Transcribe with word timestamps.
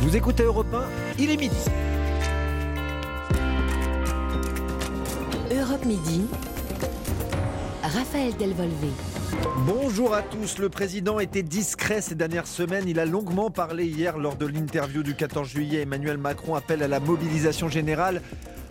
Vous 0.00 0.16
écoutez 0.16 0.44
Europe 0.44 0.72
1, 0.72 0.84
il 1.18 1.30
est 1.30 1.36
midi. 1.36 1.56
Europe 5.50 5.84
Midi. 5.84 6.26
Raphaël 7.82 8.36
Delvolvé. 8.36 8.88
Bonjour 9.66 10.14
à 10.14 10.22
tous. 10.22 10.58
Le 10.58 10.68
président 10.68 11.18
était 11.18 11.42
discret 11.42 12.00
ces 12.00 12.14
dernières 12.14 12.46
semaines. 12.46 12.88
Il 12.88 13.00
a 13.00 13.04
longuement 13.04 13.50
parlé 13.50 13.86
hier 13.86 14.18
lors 14.18 14.36
de 14.36 14.46
l'interview 14.46 15.02
du 15.02 15.14
14 15.14 15.48
juillet. 15.48 15.82
Emmanuel 15.82 16.18
Macron 16.18 16.54
appelle 16.54 16.82
à 16.82 16.88
la 16.88 17.00
mobilisation 17.00 17.68
générale 17.68 18.22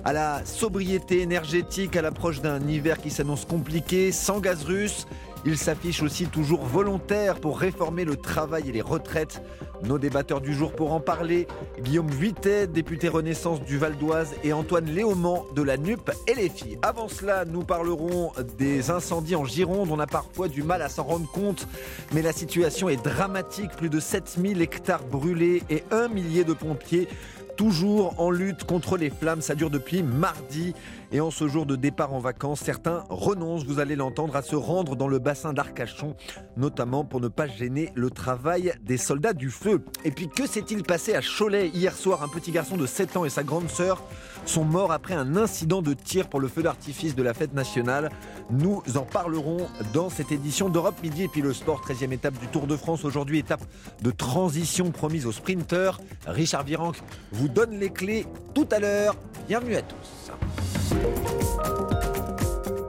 à 0.06 0.14
la 0.14 0.46
sobriété 0.46 1.22
énergétique 1.22 1.96
à 1.96 2.02
l'approche 2.04 2.40
d'un 2.40 2.66
hiver 2.68 3.00
qui 3.02 3.10
s'annonce 3.10 3.44
compliqué, 3.44 4.12
sans 4.12 4.40
gaz 4.40 4.64
russe. 4.64 5.08
Il 5.48 5.60
s'affiche 5.60 6.02
aussi 6.02 6.26
toujours 6.26 6.66
volontaire 6.66 7.40
pour 7.40 7.60
réformer 7.60 8.04
le 8.04 8.16
travail 8.16 8.68
et 8.68 8.72
les 8.72 8.82
retraites. 8.82 9.44
Nos 9.84 10.00
débatteurs 10.00 10.42
du 10.42 10.56
jour 10.56 10.72
pour 10.72 10.92
en 10.92 11.00
parler, 11.00 11.48
Guillaume 11.80 12.10
Vuittet, 12.10 12.66
député 12.66 13.10
Renaissance 13.10 13.62
du 13.62 13.78
Val 13.78 13.96
d'Oise, 13.96 14.34
et 14.44 14.54
Antoine 14.54 14.86
Léaumont 14.86 15.46
de 15.56 15.62
la 15.62 15.78
NUP 15.78 16.10
et 16.28 16.34
les 16.34 16.50
filles. 16.50 16.80
Avant 16.82 17.08
cela, 17.08 17.46
nous 17.46 17.62
parlerons 17.62 18.32
des 18.58 18.90
incendies 18.90 19.36
en 19.36 19.46
Gironde. 19.46 19.90
On 19.92 20.00
a 20.00 20.08
parfois 20.08 20.48
du 20.48 20.64
mal 20.64 20.82
à 20.82 20.90
s'en 20.90 21.04
rendre 21.04 21.30
compte, 21.32 21.68
mais 22.12 22.24
la 22.24 22.34
situation 22.34 22.90
est 22.90 23.04
dramatique. 23.04 23.70
Plus 23.78 23.90
de 23.90 24.00
7000 24.00 24.64
hectares 24.64 25.04
brûlés 25.04 25.62
et 25.70 25.84
un 25.92 26.08
millier 26.08 26.44
de 26.44 26.54
pompiers 26.54 27.08
toujours 27.56 28.20
en 28.20 28.30
lutte 28.32 28.64
contre 28.66 28.98
les 28.98 29.10
flammes. 29.10 29.42
Ça 29.42 29.56
dure 29.56 29.70
depuis 29.70 30.04
mardi. 30.04 30.74
Et 31.16 31.22
en 31.22 31.32
ce 31.32 31.48
jour 31.48 31.66
de 31.66 31.78
départ 31.78 32.14
en 32.14 32.20
vacances, 32.20 32.60
certains 32.60 33.06
renoncent, 33.08 33.64
vous 33.64 33.80
allez 33.80 33.96
l'entendre, 33.96 34.36
à 34.36 34.42
se 34.42 34.58
rendre 34.58 34.98
dans 34.98 35.08
le 35.08 35.18
bassin 35.18 35.54
d'Arcachon, 35.54 36.14
notamment 36.58 37.06
pour 37.06 37.22
ne 37.22 37.30
pas 37.30 37.48
gêner 37.48 37.90
le 37.96 38.10
travail 38.10 38.74
des 38.84 38.98
soldats 38.98 39.32
du 39.32 39.50
feu. 39.50 39.86
Et 40.04 40.12
puis 40.12 40.28
que 40.28 40.46
s'est-il 40.46 40.84
passé 40.84 41.16
à 41.16 41.22
Cholet 41.22 41.70
hier 41.70 41.96
soir? 41.96 42.22
Un 42.22 42.28
petit 42.28 42.52
garçon 42.52 42.76
de 42.76 42.86
7 42.86 43.16
ans 43.16 43.24
et 43.24 43.30
sa 43.30 43.44
grande 43.44 43.70
sœur 43.70 44.04
sont 44.46 44.66
morts 44.66 44.92
après 44.92 45.14
un 45.14 45.38
incident 45.38 45.82
de 45.82 45.94
tir 45.94 46.28
pour 46.28 46.42
le 46.42 46.50
feu 46.50 46.64
d'artifice 46.64 47.16
de 47.16 47.24
la 47.24 47.34
fête 47.34 47.54
nationale. 47.54 48.12
Nous 48.50 48.84
en 48.98 49.04
parlerons 49.04 49.70
dans 49.94 50.10
cette 50.10 50.34
édition 50.34 50.68
d'Europe 50.68 51.02
Midi 51.02 51.24
et 51.24 51.28
puis 51.30 51.42
le 51.42 51.54
sport, 51.54 51.80
13e 51.80 52.12
étape 52.12 52.38
du 52.40 52.48
Tour 52.48 52.68
de 52.68 52.76
France. 52.76 53.06
Aujourd'hui, 53.06 53.40
étape 53.40 53.64
de 54.02 54.12
transition 54.12 54.92
promise 54.92 55.26
aux 55.26 55.32
sprinteurs. 55.32 56.02
Richard 56.28 56.64
Virenque 56.64 57.02
vous 57.32 57.48
donne 57.48 57.80
les 57.80 57.90
clés 57.90 58.26
tout 58.54 58.68
à 58.70 58.80
l'heure. 58.80 59.16
Bienvenue 59.48 59.78
à 59.78 59.82
tous. 59.82 60.32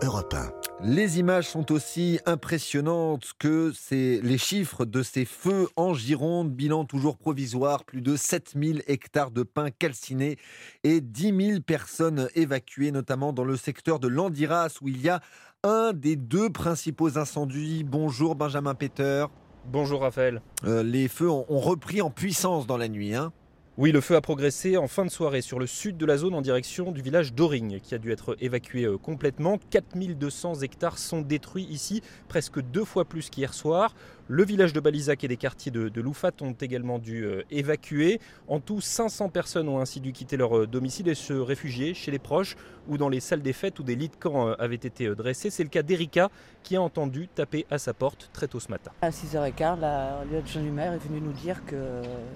Europe 0.02 0.34
1. 0.34 0.56
Les 0.88 1.18
images 1.18 1.48
sont 1.48 1.72
aussi 1.72 2.20
impressionnantes 2.26 3.32
que 3.38 3.72
les 3.90 4.38
chiffres 4.38 4.84
de 4.84 5.02
ces 5.02 5.24
feux 5.24 5.68
en 5.74 5.94
Gironde. 5.94 6.52
Bilan 6.52 6.84
toujours 6.84 7.16
provisoire, 7.16 7.84
plus 7.84 8.02
de 8.02 8.14
7000 8.14 8.82
hectares 8.86 9.30
de 9.30 9.42
pins 9.42 9.70
calcinés 9.70 10.36
et 10.84 11.00
10 11.00 11.46
000 11.48 11.60
personnes 11.60 12.28
évacuées, 12.34 12.92
notamment 12.92 13.32
dans 13.32 13.44
le 13.44 13.56
secteur 13.56 13.98
de 13.98 14.06
Landiras 14.06 14.78
où 14.80 14.88
il 14.88 15.00
y 15.00 15.08
a 15.08 15.20
un 15.64 15.92
des 15.92 16.14
deux 16.14 16.50
principaux 16.50 17.18
incendies. 17.18 17.82
Bonjour 17.82 18.36
Benjamin 18.36 18.74
Peter. 18.74 19.26
Bonjour 19.64 20.02
Raphaël. 20.02 20.40
Euh, 20.64 20.82
les 20.82 21.08
feux 21.08 21.28
ont, 21.28 21.44
repris 21.48 22.00
en 22.00 22.10
puissance 22.10 22.66
dans 22.66 22.76
la 22.76 22.88
nuit. 22.88 23.14
Hein 23.14 23.32
oui, 23.78 23.92
le 23.92 24.00
feu 24.00 24.16
a 24.16 24.22
progressé 24.22 24.78
en 24.78 24.88
fin 24.88 25.04
de 25.04 25.10
soirée 25.10 25.42
sur 25.42 25.58
le 25.58 25.66
sud 25.66 25.98
de 25.98 26.06
la 26.06 26.16
zone 26.16 26.32
en 26.32 26.40
direction 26.40 26.92
du 26.92 27.02
village 27.02 27.34
d'Origne 27.34 27.78
qui 27.80 27.94
a 27.94 27.98
dû 27.98 28.10
être 28.10 28.34
évacué 28.40 28.84
euh, 28.84 28.96
complètement. 28.96 29.58
4200 29.68 30.62
hectares 30.62 30.96
sont 30.96 31.20
détruits 31.20 31.66
ici, 31.68 32.02
presque 32.26 32.58
deux 32.62 32.86
fois 32.86 33.04
plus 33.04 33.28
qu'hier 33.28 33.52
soir. 33.52 33.94
Le 34.28 34.44
village 34.44 34.72
de 34.72 34.80
Balizac 34.80 35.22
et 35.22 35.28
des 35.28 35.36
quartiers 35.36 35.70
de, 35.70 36.00
Loufat 36.00 36.32
ont 36.40 36.52
également 36.60 36.98
dû 36.98 37.24
euh, 37.24 37.42
évacuer. 37.52 38.20
En 38.48 38.58
tout, 38.58 38.80
500 38.80 39.28
personnes 39.28 39.68
ont 39.68 39.78
ainsi 39.78 40.00
dû 40.00 40.12
quitter 40.12 40.36
leur 40.36 40.58
euh, 40.58 40.66
domicile 40.66 41.06
et 41.06 41.14
se 41.14 41.32
réfugier 41.32 41.94
chez 41.94 42.10
les 42.10 42.18
proches 42.18 42.56
ou 42.88 42.98
dans 42.98 43.08
les 43.08 43.20
salles 43.20 43.42
des 43.42 43.52
fêtes 43.52 43.78
où 43.78 43.84
des 43.84 43.94
lits 43.94 44.08
de 44.08 44.16
camp 44.16 44.52
avaient 44.54 44.74
été 44.74 45.14
dressés. 45.14 45.50
C'est 45.50 45.62
le 45.62 45.68
cas 45.68 45.82
d'Erika 45.82 46.28
qui 46.64 46.74
a 46.74 46.82
entendu 46.82 47.28
taper 47.28 47.66
à 47.70 47.78
sa 47.78 47.94
porte 47.94 48.30
très 48.32 48.48
tôt 48.48 48.58
ce 48.58 48.68
matin. 48.68 48.90
À 49.00 49.10
6h15, 49.10 49.80
l'adjoint 49.80 50.62
du 50.62 50.70
maire 50.70 50.92
est 50.92 51.06
venu 51.06 51.20
nous 51.20 51.32
dire 51.32 51.64
qu'il 51.64 51.78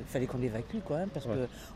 fallait 0.06 0.26
qu'on 0.26 0.42
évacue, 0.42 0.78
quoi, 0.84 0.98
hein, 0.98 1.08
parce 1.12 1.26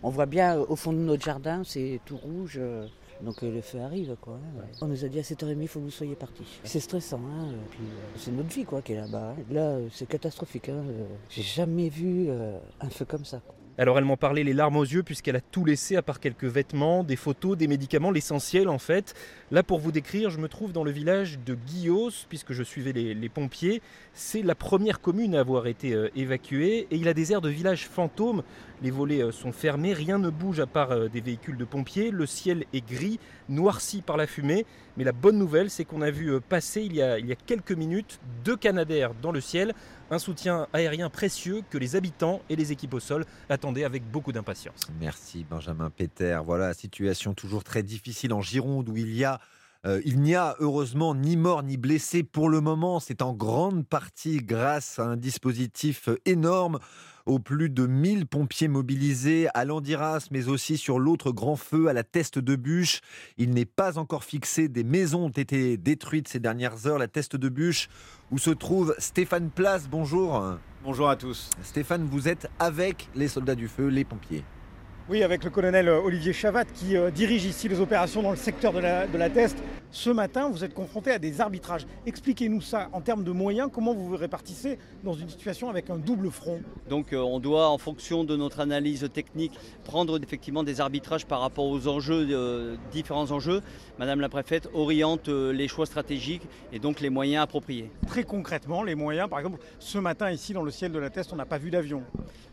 on 0.05 0.11
voit 0.11 0.27
bien 0.27 0.59
au 0.59 0.77
fond 0.77 0.93
de 0.93 0.99
notre 0.99 1.25
jardin, 1.25 1.63
c'est 1.65 2.01
tout 2.05 2.17
rouge. 2.17 2.59
Euh, 2.61 2.87
donc 3.23 3.43
euh, 3.43 3.51
le 3.53 3.61
feu 3.61 3.81
arrive 3.81 4.17
quoi. 4.21 4.35
Hein, 4.35 4.65
on 4.81 4.87
nous 4.87 5.05
a 5.05 5.09
dit 5.09 5.19
à 5.19 5.23
7h30 5.23 5.57
il 5.61 5.69
faut 5.69 5.81
que 5.81 5.85
vous 5.85 5.91
soyez 5.91 6.15
partis. 6.15 6.45
C'est 6.65 6.81
stressant, 6.81 7.21
hein, 7.25 7.49
euh, 7.49 7.85
c'est 8.17 8.33
notre 8.33 8.51
vie 8.51 8.65
quoi 8.65 8.83
qui 8.83 8.93
est 8.93 9.01
là-bas. 9.01 9.35
Hein. 9.39 9.43
Là 9.51 9.79
c'est 9.91 10.07
catastrophique. 10.07 10.71
J'ai 11.29 11.43
jamais 11.43 11.89
vu 11.89 12.29
un 12.81 12.91
feu 12.91 13.05
comme 13.05 13.25
ça. 13.25 13.41
Alors 13.77 13.99
elle 13.99 14.05
m'en 14.05 14.17
parlait 14.17 14.45
les 14.45 14.53
larmes 14.53 14.77
aux 14.77 14.85
yeux 14.85 15.03
puisqu'elle 15.03 15.35
a 15.35 15.41
tout 15.41 15.65
laissé 15.65 15.97
à 15.97 16.03
part 16.03 16.21
quelques 16.21 16.45
vêtements, 16.45 17.03
des 17.03 17.17
photos, 17.17 17.59
des 17.59 17.67
médicaments, 17.67 18.13
l'essentiel 18.13 18.69
en 18.69 18.79
fait. 18.79 19.15
Là 19.51 19.65
pour 19.65 19.81
vous 19.81 19.91
décrire, 19.91 20.31
je 20.31 20.39
me 20.39 20.49
trouve 20.49 20.73
dans 20.73 20.85
le 20.85 20.93
village 20.93 21.41
de 21.45 21.55
Guillos 21.55 22.13
puisque 22.29 22.53
je 22.53 22.63
suivais 22.63 22.93
les, 22.93 23.29
pompiers. 23.29 23.83
C'est 24.13 24.43
la 24.43 24.55
première 24.55 25.01
commune 25.01 25.35
à 25.35 25.41
avoir 25.41 25.67
été 25.67 25.93
euh, 25.93 26.09
évacuée 26.15 26.87
et 26.91 26.97
il 26.97 27.09
a 27.09 27.15
des 27.15 27.33
airs 27.33 27.41
de 27.41 27.49
village 27.49 27.89
fantôme. 27.89 28.45
Les 28.83 28.91
volets 28.91 29.23
euh, 29.23 29.33
sont 29.33 29.53
fermés, 29.53 29.93
rien 29.93 30.19
ne 30.19 30.31
bouge 30.31 30.61
à 30.61 30.67
part 30.67 30.91
euh, 30.91 31.09
des 31.09 31.21
véhicules 31.21 31.57
de 31.57 31.65
pompiers. 31.65 32.11
Le 32.11 32.27
ciel 32.27 32.65
est 32.73 32.87
gris, 32.87 33.19
noirci 33.49 34.03
par 34.03 34.17
la 34.17 34.27
fumée. 34.27 34.67
Mais 34.97 35.05
la 35.05 35.13
bonne 35.13 35.39
nouvelle, 35.39 35.71
c'est 35.71 35.85
qu'on 35.85 36.03
a 36.03 36.11
vu 36.11 36.41
passer 36.41 36.83
il 36.83 36.95
y 36.95 37.03
a, 37.03 37.19
quelques 37.47 37.73
minutes 37.73 38.21
deux 38.45 38.57
Canadaires 38.57 39.13
dans 39.21 39.33
le 39.33 39.41
ciel 39.41 39.75
un 40.11 40.19
soutien 40.19 40.69
aérien 40.73 41.11
précieux 41.11 41.63
que 41.71 41.79
les 41.79 41.97
habitants 41.97 42.43
et 42.49 42.57
les 42.57 42.71
équipes 42.71 42.95
au 42.95 43.01
sol 43.01 43.25
attendaient 43.49 43.85
avec 43.85 44.09
beaucoup 44.09 44.33
d'impatience. 44.33 44.87
Merci 45.01 45.45
Benjamin 45.49 45.91
Peter. 45.91 46.39
Voilà, 46.45 46.75
situation 46.75 47.35
toujours 47.35 47.65
très 47.65 47.83
difficile 47.83 48.33
en 48.33 48.41
Gironde 48.41 48.89
où 48.89 48.97
il 48.97 49.15
y 49.15 49.25
a 49.25 49.41
euh, 49.87 50.01
il 50.05 50.21
n'y 50.21 50.35
a 50.35 50.57
heureusement 50.61 51.15
ni 51.15 51.37
mort 51.37 51.63
ni 51.63 51.77
blessé 51.77 52.23
pour 52.23 52.49
le 52.49 52.61
moment. 52.61 53.01
C'est 53.01 53.23
en 53.23 53.33
grande 53.33 53.87
partie 53.87 54.39
grâce 54.39 54.99
à 54.99 55.05
un 55.05 55.17
dispositif 55.17 56.09
énorme 56.25 56.79
aux 57.27 57.39
plus 57.39 57.71
de 57.71 57.87
1000 57.87 58.27
pompiers 58.27 58.69
mobilisés 58.69 59.49
à 59.55 59.65
Landiras, 59.65 60.29
mais 60.31 60.49
aussi 60.49 60.77
sur 60.77 60.99
l'autre 60.99 61.33
grand 61.33 61.57
feu 61.57 61.89
à 61.89 61.93
la 61.93 62.03
Teste 62.03 62.39
de 62.39 62.57
Bûche. 62.57 63.01
Il 63.39 63.51
n'est 63.51 63.65
pas 63.65 63.99
encore 63.99 64.25
fixé. 64.25 64.69
Des 64.69 64.85
maisons 64.85 65.27
ont 65.27 65.31
été 65.31 65.77
détruites 65.77 66.29
ces 66.29 66.41
dernières 66.41 66.87
heures. 66.87 66.99
La 66.99 67.09
Teste 67.09 67.37
de 67.37 67.49
Bûche, 67.49 67.89
où 68.31 68.39
se 68.39 68.51
trouve 68.51 68.95
Stéphane 68.99 69.51
Place. 69.51 69.89
Bonjour. 69.89 70.57
Bonjour 70.83 71.09
à 71.09 71.17
tous. 71.17 71.49
Stéphane, 71.63 72.07
vous 72.11 72.29
êtes 72.29 72.49
avec 72.59 73.09
les 73.15 73.29
soldats 73.29 73.55
du 73.55 73.69
feu, 73.69 73.89
les 73.89 74.05
pompiers. 74.05 74.45
Oui, 75.11 75.23
avec 75.23 75.45
le 75.45 75.51
colonel 75.51 75.89
euh, 75.89 76.01
Olivier 76.01 76.33
Chavat 76.33 76.65
qui 76.65 76.97
euh, 76.97 77.11
dirige 77.11 77.45
ici 77.45 77.69
les 77.69 77.79
opérations 77.79 78.23
dans 78.23 78.31
le 78.31 78.39
secteur 78.39 78.73
de 78.73 78.81
la, 78.81 79.07
de 79.07 79.19
la 79.19 79.29
Teste. 79.29 79.59
Ce 79.95 80.11
matin, 80.11 80.49
vous 80.51 80.65
êtes 80.65 80.75
confronté 80.75 81.13
à 81.13 81.21
des 81.21 81.41
arbitrages. 81.41 81.87
Expliquez-nous 82.05 82.61
ça 82.61 82.89
en 82.93 83.01
termes 83.01 83.23
de 83.23 83.31
moyens, 83.31 83.71
comment 83.73 83.95
vous 83.95 84.09
vous 84.09 84.17
répartissez 84.17 84.77
dans 85.05 85.15
une 85.15 85.29
situation 85.29 85.71
avec 85.71 85.89
un 85.89 85.99
double 85.99 86.33
front 86.33 86.61
Donc 86.91 87.13
euh, 87.13 87.19
on 87.19 87.39
doit, 87.39 87.69
en 87.69 87.79
fonction 87.79 88.25
de 88.25 88.35
notre 88.35 88.59
analyse 88.59 89.09
technique, 89.15 89.53
prendre 89.85 90.21
effectivement 90.21 90.65
des 90.65 90.81
arbitrages 90.81 91.27
par 91.27 91.41
rapport 91.41 91.67
aux 91.67 91.87
enjeux, 91.87 92.77
différents 92.91 93.31
enjeux. 93.31 93.63
Madame 94.01 94.19
la 94.21 94.29
préfète 94.29 94.69
oriente 94.75 95.29
les 95.29 95.69
choix 95.69 95.87
stratégiques 95.87 96.43
et 96.73 96.81
donc 96.81 97.01
les 97.01 97.09
moyens 97.09 97.45
appropriés. 97.45 97.89
Très 98.09 98.25
concrètement, 98.25 98.83
les 98.83 98.97
moyens, 98.97 99.31
par 99.31 99.39
exemple, 99.39 99.61
ce 99.79 99.99
matin 99.99 100.29
ici 100.33 100.53
dans 100.53 100.63
le 100.63 100.73
ciel 100.73 100.91
de 100.91 100.99
la 100.99 101.11
Teste, 101.11 101.33
on 101.33 101.37
n'a 101.37 101.47
pas 101.47 101.59
vu 101.59 101.71
d'avion. 101.71 102.03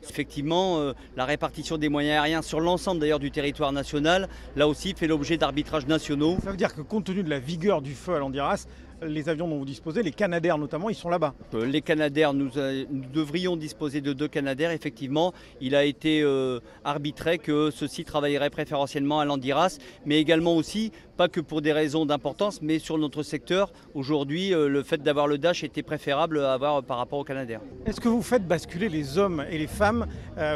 Effectivement, 0.03 0.93
la 1.15 1.25
répartition 1.25 1.77
des 1.77 1.89
moyens 1.89 2.21
aériens 2.21 2.41
sur 2.43 2.59
l'ensemble 2.59 3.01
d'ailleurs 3.01 3.19
du 3.19 3.31
territoire 3.31 3.71
national, 3.71 4.29
là 4.55 4.67
aussi 4.67 4.93
fait 4.93 5.07
l'objet 5.07 5.37
d'arbitrages 5.37 5.87
nationaux. 5.87 6.37
Ça 6.43 6.51
veut 6.51 6.57
dire 6.57 6.75
que 6.75 6.81
compte 6.81 7.05
tenu 7.05 7.23
de 7.23 7.30
la 7.31 7.39
vigueur 7.39 7.81
du 7.81 7.93
feu 7.93 8.15
à 8.15 8.19
l'Andiras, 8.19 8.67
les 9.01 9.29
avions 9.29 9.47
dont 9.47 9.57
vous 9.57 9.65
disposez, 9.65 10.03
les 10.03 10.11
Canadaires 10.11 10.57
notamment, 10.57 10.89
ils 10.89 10.95
sont 10.95 11.09
là-bas. 11.09 11.33
Euh, 11.53 11.65
les 11.65 11.81
Canadaires, 11.81 12.33
nous, 12.33 12.57
euh, 12.57 12.83
nous, 12.91 13.05
devrions 13.13 13.55
disposer 13.55 14.01
de 14.01 14.11
deux 14.11 14.27
Canadaires. 14.27 14.71
Effectivement, 14.71 15.33
il 15.61 15.73
a 15.75 15.85
été 15.85 16.21
euh, 16.21 16.59
arbitré 16.83 17.37
que 17.37 17.71
ceux-ci 17.71 18.03
travailleraient 18.03 18.49
préférentiellement 18.49 19.21
à 19.21 19.25
l'Andiras, 19.25 19.77
mais 20.05 20.19
également 20.19 20.55
aussi, 20.55 20.91
pas 21.21 21.27
que 21.27 21.39
pour 21.39 21.61
des 21.61 21.71
raisons 21.71 22.07
d'importance, 22.07 22.63
mais 22.63 22.79
sur 22.79 22.97
notre 22.97 23.21
secteur, 23.21 23.71
aujourd'hui, 23.93 24.49
le 24.49 24.81
fait 24.81 25.03
d'avoir 25.03 25.27
le 25.27 25.37
Dash 25.37 25.63
était 25.63 25.83
préférable 25.83 26.39
à 26.39 26.53
avoir 26.53 26.81
par 26.81 26.97
rapport 26.97 27.19
aux 27.19 27.23
Canadaires. 27.23 27.61
Est-ce 27.85 28.01
que 28.01 28.09
vous 28.09 28.23
faites 28.23 28.47
basculer 28.47 28.89
les 28.89 29.19
hommes 29.19 29.45
et 29.51 29.59
les 29.59 29.67
femmes, 29.67 30.07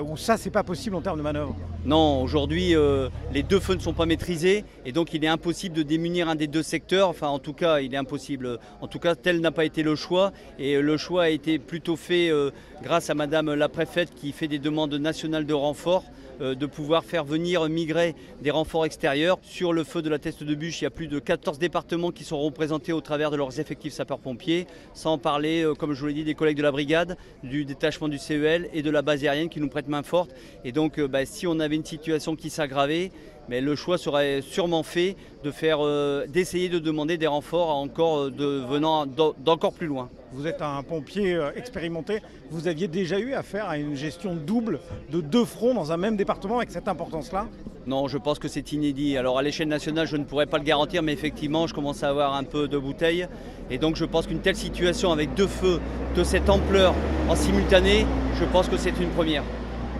ou 0.03 0.17
ça, 0.17 0.37
c'est 0.37 0.49
pas 0.49 0.63
possible 0.63 0.95
en 0.95 1.01
termes 1.01 1.19
de 1.19 1.21
manœuvre? 1.21 1.55
Non, 1.85 2.23
aujourd'hui, 2.23 2.75
euh, 2.75 3.09
les 3.31 3.43
deux 3.43 3.59
feux 3.59 3.75
ne 3.75 3.79
sont 3.79 3.93
pas 3.93 4.07
maîtrisés 4.07 4.65
et 4.87 4.91
donc 4.91 5.13
il 5.13 5.23
est 5.23 5.27
impossible 5.27 5.75
de 5.75 5.83
démunir 5.83 6.27
un 6.27 6.33
des 6.33 6.47
deux 6.47 6.63
secteurs. 6.63 7.09
Enfin, 7.09 7.27
en 7.27 7.37
tout 7.37 7.53
cas, 7.53 7.79
il 7.79 7.93
est 7.93 7.97
impossible. 7.97 8.57
En 8.81 8.87
tout 8.87 8.97
cas, 8.97 9.13
tel 9.13 9.39
n'a 9.39 9.51
pas 9.51 9.65
été 9.65 9.83
le 9.83 9.93
choix 9.93 10.31
et 10.57 10.81
le 10.81 10.97
choix 10.97 11.25
a 11.25 11.29
été 11.29 11.59
plutôt 11.59 11.95
fait 11.95 12.31
euh, 12.31 12.49
grâce 12.81 13.11
à 13.11 13.13
Madame 13.13 13.53
la 13.53 13.69
préfète 13.69 14.15
qui 14.15 14.31
fait 14.31 14.47
des 14.47 14.57
demandes 14.57 14.95
nationales 14.95 15.45
de 15.45 15.53
renfort. 15.53 16.05
Euh, 16.41 16.53
de 16.53 16.65
pouvoir 16.65 17.05
faire 17.05 17.23
venir 17.23 17.69
migrer 17.69 18.13
des 18.41 18.51
renforts 18.51 18.85
extérieurs. 18.85 19.37
Sur 19.41 19.71
le 19.71 19.85
feu 19.85 20.01
de 20.01 20.09
la 20.09 20.19
teste 20.19 20.43
de 20.43 20.53
il 20.63 20.83
y 20.83 20.85
a 20.85 20.89
plus 20.89 21.07
de 21.07 21.19
14 21.19 21.59
départements 21.59 22.11
qui 22.11 22.23
sont 22.23 22.39
représentés 22.39 22.93
au 22.93 23.01
travers 23.01 23.31
de 23.31 23.35
leurs 23.35 23.59
effectifs 23.59 23.93
sapeurs-pompiers, 23.93 24.67
sans 24.93 25.17
parler, 25.17 25.63
euh, 25.63 25.73
comme 25.73 25.93
je 25.93 25.99
vous 25.99 26.07
l'ai 26.07 26.13
dit, 26.13 26.23
des 26.23 26.35
collègues 26.35 26.57
de 26.57 26.63
la 26.63 26.71
brigade, 26.71 27.17
du 27.43 27.65
détachement 27.65 28.07
du 28.07 28.17
CEL 28.17 28.69
et 28.73 28.81
de 28.81 28.89
la 28.89 29.01
base 29.01 29.23
aérienne 29.23 29.49
qui 29.49 29.59
nous 29.59 29.69
prêtent 29.69 29.87
main 29.87 30.03
forte. 30.03 30.31
Et 30.63 30.71
donc, 30.71 30.97
euh, 30.97 31.07
bah, 31.07 31.25
si 31.25 31.45
on 31.47 31.59
avait 31.59 31.75
une 31.75 31.85
situation 31.85 32.35
qui 32.35 32.49
s'aggravait, 32.49 33.11
mais 33.49 33.61
le 33.61 33.75
choix 33.75 33.97
serait 33.97 34.41
sûrement 34.41 34.83
fait 34.83 35.15
de 35.43 35.51
faire, 35.51 35.79
d'essayer 36.27 36.69
de 36.69 36.79
demander 36.79 37.17
des 37.17 37.27
renforts 37.27 37.75
encore 37.75 38.31
de, 38.31 38.63
venant 38.67 39.05
d'encore 39.05 39.73
plus 39.73 39.87
loin. 39.87 40.09
Vous 40.35 40.47
êtes 40.47 40.61
un 40.61 40.83
pompier 40.83 41.35
euh, 41.35 41.51
expérimenté. 41.55 42.21
Vous 42.51 42.67
aviez 42.67 42.89
déjà 42.89 43.17
eu 43.19 43.33
affaire 43.33 43.69
à 43.69 43.77
une 43.77 43.95
gestion 43.95 44.35
double 44.35 44.81
de 45.09 45.21
deux 45.21 45.45
fronts 45.45 45.73
dans 45.73 45.93
un 45.93 45.97
même 45.97 46.17
département 46.17 46.57
avec 46.57 46.71
cette 46.71 46.89
importance-là? 46.89 47.47
Non, 47.87 48.09
je 48.09 48.17
pense 48.17 48.37
que 48.37 48.49
c'est 48.49 48.73
inédit. 48.73 49.15
Alors 49.15 49.37
à 49.37 49.43
l'échelle 49.43 49.69
nationale, 49.69 50.07
je 50.07 50.17
ne 50.17 50.25
pourrais 50.25 50.45
pas 50.45 50.57
le 50.57 50.65
garantir, 50.65 51.03
mais 51.03 51.13
effectivement, 51.13 51.67
je 51.67 51.73
commence 51.73 52.03
à 52.03 52.09
avoir 52.09 52.35
un 52.35 52.43
peu 52.43 52.67
de 52.67 52.77
bouteille. 52.77 53.27
Et 53.69 53.77
donc 53.77 53.95
je 53.95 54.03
pense 54.03 54.27
qu'une 54.27 54.41
telle 54.41 54.57
situation 54.57 55.13
avec 55.13 55.33
deux 55.35 55.47
feux 55.47 55.79
de 56.17 56.23
cette 56.25 56.49
ampleur 56.49 56.93
en 57.29 57.35
simultané, 57.35 58.05
je 58.37 58.43
pense 58.45 58.67
que 58.67 58.75
c'est 58.75 58.99
une 58.99 59.11
première. 59.11 59.43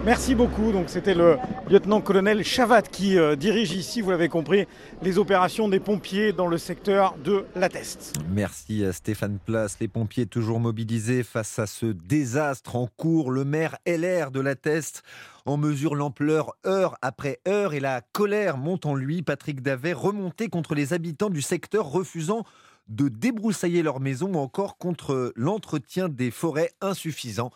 Merci 0.06 0.36
beaucoup. 0.36 0.72
Donc 0.72 0.90
c'était 0.90 1.16
le 1.16 1.38
lieutenant-colonel 1.68 2.44
Chavat 2.44 2.84
qui 2.84 3.18
euh, 3.18 3.36
dirige 3.36 3.72
ici, 3.72 4.02
vous 4.02 4.12
l'avez 4.12 4.30
compris, 4.30 4.68
les 5.02 5.18
opérations 5.18 5.68
des 5.68 5.80
pompiers 5.80 6.31
dans 6.31 6.46
le 6.46 6.60
secteur 6.60 7.16
de 7.24 7.46
la 7.56 7.69
Teste. 7.69 8.13
Merci 8.30 8.86
à 8.86 8.94
Stéphane 8.94 9.40
Place. 9.44 9.78
Les 9.80 9.88
pompiers 9.88 10.28
toujours 10.28 10.60
mobilisés 10.60 11.24
face 11.24 11.57
à 11.57 11.66
ce 11.66 11.88
désastre 11.88 12.75
en 12.75 12.86
cours. 12.86 13.31
Le 13.31 13.46
maire 13.46 13.78
LR 13.88 14.30
de 14.30 14.42
la 14.42 14.54
Teste 14.54 15.02
en 15.48 15.57
mesure 15.57 15.96
l'ampleur 15.96 16.54
heure 16.68 16.98
après 17.01 17.40
heure 17.48 17.74
et 17.74 17.80
la 17.80 18.01
colère 18.01 18.58
monte 18.58 18.86
en 18.86 18.94
lui. 18.94 19.24
Patrick 19.24 19.62
Davet 19.63 19.94
remonté 19.94 20.50
contre 20.50 20.75
les 20.75 20.94
habitants 20.94 21.31
du 21.31 21.42
secteur 21.42 21.88
refusant 21.88 22.44
de 22.90 23.10
débroussailler 23.10 23.81
leur 23.81 24.00
maison 24.00 24.36
ou 24.36 24.38
encore 24.38 24.78
contre 24.78 25.34
l'entretien 25.36 26.10
des 26.10 26.30
forêts 26.30 26.74
insuffisant. 26.80 27.50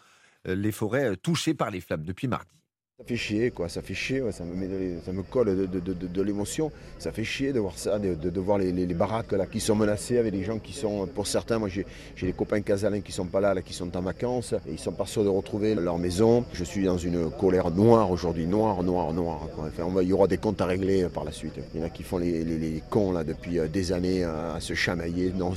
Euh, 0.48 0.56
les 0.56 0.72
forêts 0.72 1.12
euh, 1.12 1.16
touchées 1.16 1.54
par 1.54 1.70
les 1.70 1.82
flammes 1.82 2.04
depuis 2.04 2.28
mardi. 2.28 2.59
Ça 3.00 3.06
fait 3.06 3.16
chier, 3.16 3.52
quoi. 3.52 3.70
Ça 3.70 3.82
fait 3.82 3.94
chier, 3.94 4.22
ça, 4.34 4.44
me 4.44 5.22
colle 5.24 5.70
de, 5.70 6.22
l'émotion. 6.22 6.70
Ça 6.98 7.14
fait 7.14 7.24
chier 7.24 7.54
de 7.54 7.60
voir 7.62 7.78
ça, 7.78 7.98
de, 7.98 8.40
voir 8.42 8.58
les, 8.58 8.86
baraques 8.88 9.32
là, 9.32 9.46
qui 9.46 9.62
sont 9.62 9.74
menacées 9.74 10.18
avec 10.18 10.34
des 10.34 10.44
gens 10.44 10.60
qui 10.60 10.74
sont, 10.74 11.08
pour 11.08 11.26
certains, 11.26 11.60
moi 11.60 11.70
j'ai 11.70 11.86
des 12.22 12.34
copains 12.34 12.60
casalins 12.60 13.00
qui 13.00 13.14
sont 13.14 13.28
pas 13.28 13.40
là, 13.40 13.54
là, 13.54 13.62
qui 13.62 13.72
sont 13.72 13.96
en 13.96 14.02
vacances, 14.02 14.52
et 14.68 14.74
ils 14.74 14.80
sont 14.80 14.92
pas 14.92 15.06
sûrs 15.06 15.24
de 15.24 15.30
retrouver 15.30 15.76
leur 15.76 15.98
maison. 15.98 16.44
Je 16.52 16.66
suis 16.66 16.84
dans 16.84 16.98
une 16.98 17.32
colère 17.32 17.72
noire 17.72 18.12
aujourd'hui, 18.12 18.46
noire, 18.48 18.84
noire, 18.84 19.14
noire. 19.14 19.48
Enfin, 19.58 19.88
il 20.02 20.08
y 20.10 20.12
aura 20.12 20.28
des 20.28 20.38
comptes 20.38 20.60
à 20.60 20.66
régler 20.66 21.04
euh, 21.04 21.10
par 21.10 21.24
la 21.24 21.32
suite. 21.32 21.54
Il 21.74 21.80
y 21.80 21.84
en 21.84 21.86
a 21.86 21.90
qui 21.90 22.04
font 22.04 22.18
les, 22.18 22.84
cons 22.90 23.14
là 23.14 23.24
depuis 23.24 23.60
euh, 23.60 23.70
des 23.70 23.94
années 23.94 24.26
à, 24.26 24.58
se 24.60 24.74
chamailler. 24.74 25.32
Non, 25.34 25.54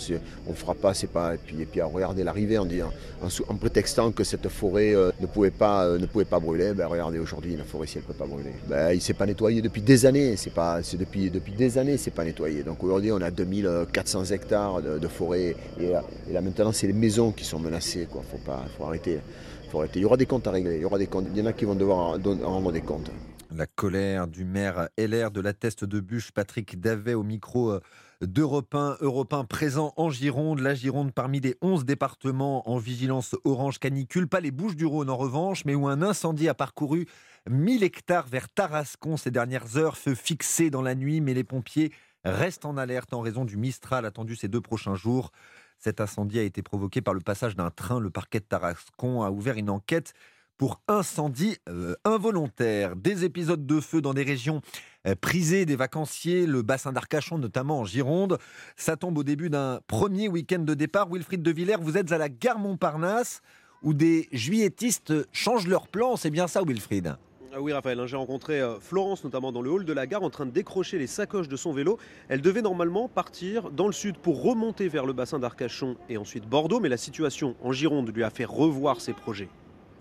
on 0.47 0.55
fera 0.55 0.75
pas, 0.75 0.95
c'est 0.95 1.11
pas. 1.11 1.35
Et 1.35 1.38
puis, 1.67 1.81
à 1.81 1.87
regarder 1.87 2.23
l'arrivée 2.23 2.59
en, 2.59 2.69
en, 2.69 3.56
prétextant 3.56 4.12
que 4.12 4.23
cette 4.23 4.49
forêt 4.49 4.95
euh, 4.95 5.11
ne 5.21 5.27
pouvait 5.27 5.50
pas, 5.50 5.99
ne 5.99 6.06
pouvait 6.06 6.25
pas 6.25 6.38
brûler. 6.38 6.73
Ben, 6.73 6.87
regardez 6.87 7.19
aujourd'hui, 7.32 7.56
la 7.56 7.64
forêt, 7.64 7.87
si 7.87 7.96
elle 7.96 8.05
ne 8.05 8.08
peut 8.08 8.14
pas 8.14 8.26
brûler. 8.26 8.52
Ben, 8.69 8.90
il 8.93 8.96
ne 8.96 9.00
s'est 9.00 9.14
pas 9.14 9.25
nettoyé 9.25 9.62
depuis 9.62 9.81
des 9.81 10.05
années. 10.05 10.37
C'est 10.37 10.52
depuis, 10.99 11.31
depuis 11.31 11.52
des 11.52 11.79
années, 11.79 11.96
c'est 11.96 12.11
pas 12.11 12.25
nettoyé. 12.25 12.62
Donc 12.62 12.84
aujourd'hui, 12.84 13.11
on 13.11 13.20
a 13.23 13.31
2400 13.31 14.25
hectares 14.26 14.82
de, 14.82 15.08
forêt. 15.08 15.56
Et, 15.81 15.93
là, 16.32 16.40
maintenant, 16.43 16.73
c'est 16.73 16.87
les 16.87 16.93
maisons 16.93 17.32
qui 17.32 17.44
sont 17.44 17.58
menacées. 17.58 18.06
Il 18.11 18.23
faut, 18.31 18.38
pas, 18.44 18.64
faut 18.76 18.84
arrêter. 18.84 19.20
faut 19.70 19.79
arrêter. 19.79 20.00
Il 20.00 20.02
y 20.02 20.05
aura 20.05 20.19
des 20.19 20.26
comptes 20.26 20.46
à 20.46 20.50
régler. 20.50 20.76
Il 20.76 20.82
y 20.82 20.84
aura 20.84 20.99
des 20.99 21.06
comptes. 21.06 21.26
Il 21.32 21.38
y 21.38 21.43
en 21.43 21.46
a 21.46 21.52
qui 21.55 21.64
vont 21.64 21.75
devoir 21.75 22.19
rendre 22.43 22.73
des 22.73 22.82
comptes. 22.82 23.11
La 23.55 23.67
colère 23.67 24.28
du 24.28 24.44
maire 24.44 24.88
LR 24.99 25.31
de 25.31 25.40
la 25.40 25.52
Teste 25.52 25.85
de 25.85 26.00
Bûche, 26.00 26.32
Patrick 26.32 26.81
Davet, 26.81 27.14
au 27.14 27.23
micro 27.23 27.70
euh, 27.70 27.81
d'Europe 28.23 28.75
1, 28.75 28.99
Europe 29.01 29.35
présent 29.49 29.93
en 29.97 30.09
Gironde. 30.09 30.61
La 30.61 30.75
Gironde 30.75 31.13
parmi 31.13 31.41
les 31.41 31.57
11 31.61 31.85
départements 31.85 32.69
en 32.71 32.79
vigilance 32.79 33.35
orange 33.45 33.79
canicule. 33.79 34.29
Pas 34.29 34.41
les 34.41 34.53
Bouches 34.53 34.77
du 34.77 34.87
Rhône 34.87 35.11
en 35.11 35.17
revanche, 35.17 35.65
mais 35.65 35.75
où 35.75 35.89
un 35.89 36.03
incendie 36.03 36.49
a 36.49 36.55
parcouru 36.55 37.07
1000 37.51 37.83
hectares 37.83 38.29
vers 38.29 38.49
Tarascon 38.49 39.17
ces 39.17 39.31
dernières 39.31 39.77
heures. 39.77 39.97
Feu 39.97 40.15
fixé 40.15 40.71
dans 40.71 40.83
la 40.83 40.95
nuit, 40.95 41.21
mais 41.21 41.35
les 41.35 41.45
pompiers 41.45 41.93
restent 42.25 42.65
en 42.65 42.77
alerte 42.77 43.13
en 43.13 43.21
raison 43.21 43.45
du 43.45 43.57
Mistral 43.57 44.07
attendu 44.07 44.37
ces 44.37 44.49
deux 44.49 44.61
prochains 44.61 44.95
jours. 44.95 45.33
Cet 45.79 46.01
incendie 46.01 46.39
a 46.39 46.43
été 46.43 46.63
provoqué 46.63 47.01
par 47.03 47.15
le 47.15 47.21
passage 47.21 47.57
d'un 47.57 47.71
train. 47.71 47.99
Le 47.99 48.11
parquet 48.11 48.39
de 48.39 48.45
Tarascon 48.45 49.23
a 49.23 49.31
ouvert 49.31 49.57
une 49.57 49.71
enquête 49.71 50.15
pour 50.58 50.81
incendie 50.88 51.56
euh, 51.69 51.94
involontaire. 52.04 52.96
Des 52.96 53.25
épisodes 53.25 53.66
de 53.66 53.81
feu 53.81 54.00
dans 54.00 54.14
des 54.14 54.22
régions 54.22 54.60
euh, 55.06 55.14
prisées 55.20 55.66
des 55.66 55.76
vacanciers, 55.76 56.46
le 56.46 56.62
bassin 56.62 56.93
d'Arcachon 56.93 57.38
notamment 57.38 57.81
en 57.81 57.84
Gironde. 57.84 58.38
Ça 58.76 58.96
tombe 58.96 59.19
au 59.19 59.25
début 59.25 59.50
d'un 59.50 59.81
premier 59.87 60.28
week-end 60.28 60.60
de 60.60 60.75
départ. 60.75 61.08
Wilfried 61.10 61.43
de 61.43 61.50
Villers, 61.50 61.81
vous 61.81 61.96
êtes 61.96 62.12
à 62.12 62.19
la 62.19 62.28
gare 62.28 62.58
Montparnasse 62.58 63.43
où 63.82 63.94
des 63.94 64.28
juilletistes 64.32 65.12
changent 65.32 65.66
leur 65.66 65.88
plan. 65.88 66.16
C'est 66.16 66.31
bien 66.31 66.46
ça, 66.46 66.62
Wilfried? 66.62 67.16
Ah 67.54 67.60
oui 67.60 67.75
Raphaël, 67.75 68.00
hein, 68.00 68.06
j'ai 68.06 68.16
rencontré 68.16 68.62
euh, 68.62 68.81
Florence 68.81 69.25
notamment 69.25 69.52
dans 69.52 69.60
le 69.60 69.70
hall 69.70 69.84
de 69.84 69.93
la 69.93 70.06
gare 70.06 70.22
en 70.22 70.31
train 70.31 70.46
de 70.46 70.50
décrocher 70.50 70.99
les 70.99 71.06
sacoches 71.06 71.49
de 71.49 71.56
son 71.56 71.72
vélo. 71.72 71.99
Elle 72.31 72.40
devait 72.40 72.62
normalement 72.62 73.08
partir 73.08 73.70
dans 73.70 73.87
le 73.87 73.93
sud 73.93 74.16
pour 74.16 74.43
remonter 74.43 74.88
vers 74.88 75.04
le 75.04 75.12
bassin 75.12 75.38
d'Arcachon 75.38 75.96
et 76.08 76.16
ensuite 76.16 76.49
Bordeaux, 76.49 76.81
mais 76.81 76.88
la 76.88 76.96
situation 76.96 77.54
en 77.62 77.72
Gironde 77.72 78.10
lui 78.14 78.25
a 78.25 78.31
fait 78.31 78.46
revoir 78.46 79.02
ses 79.02 79.12
projets. 79.12 79.50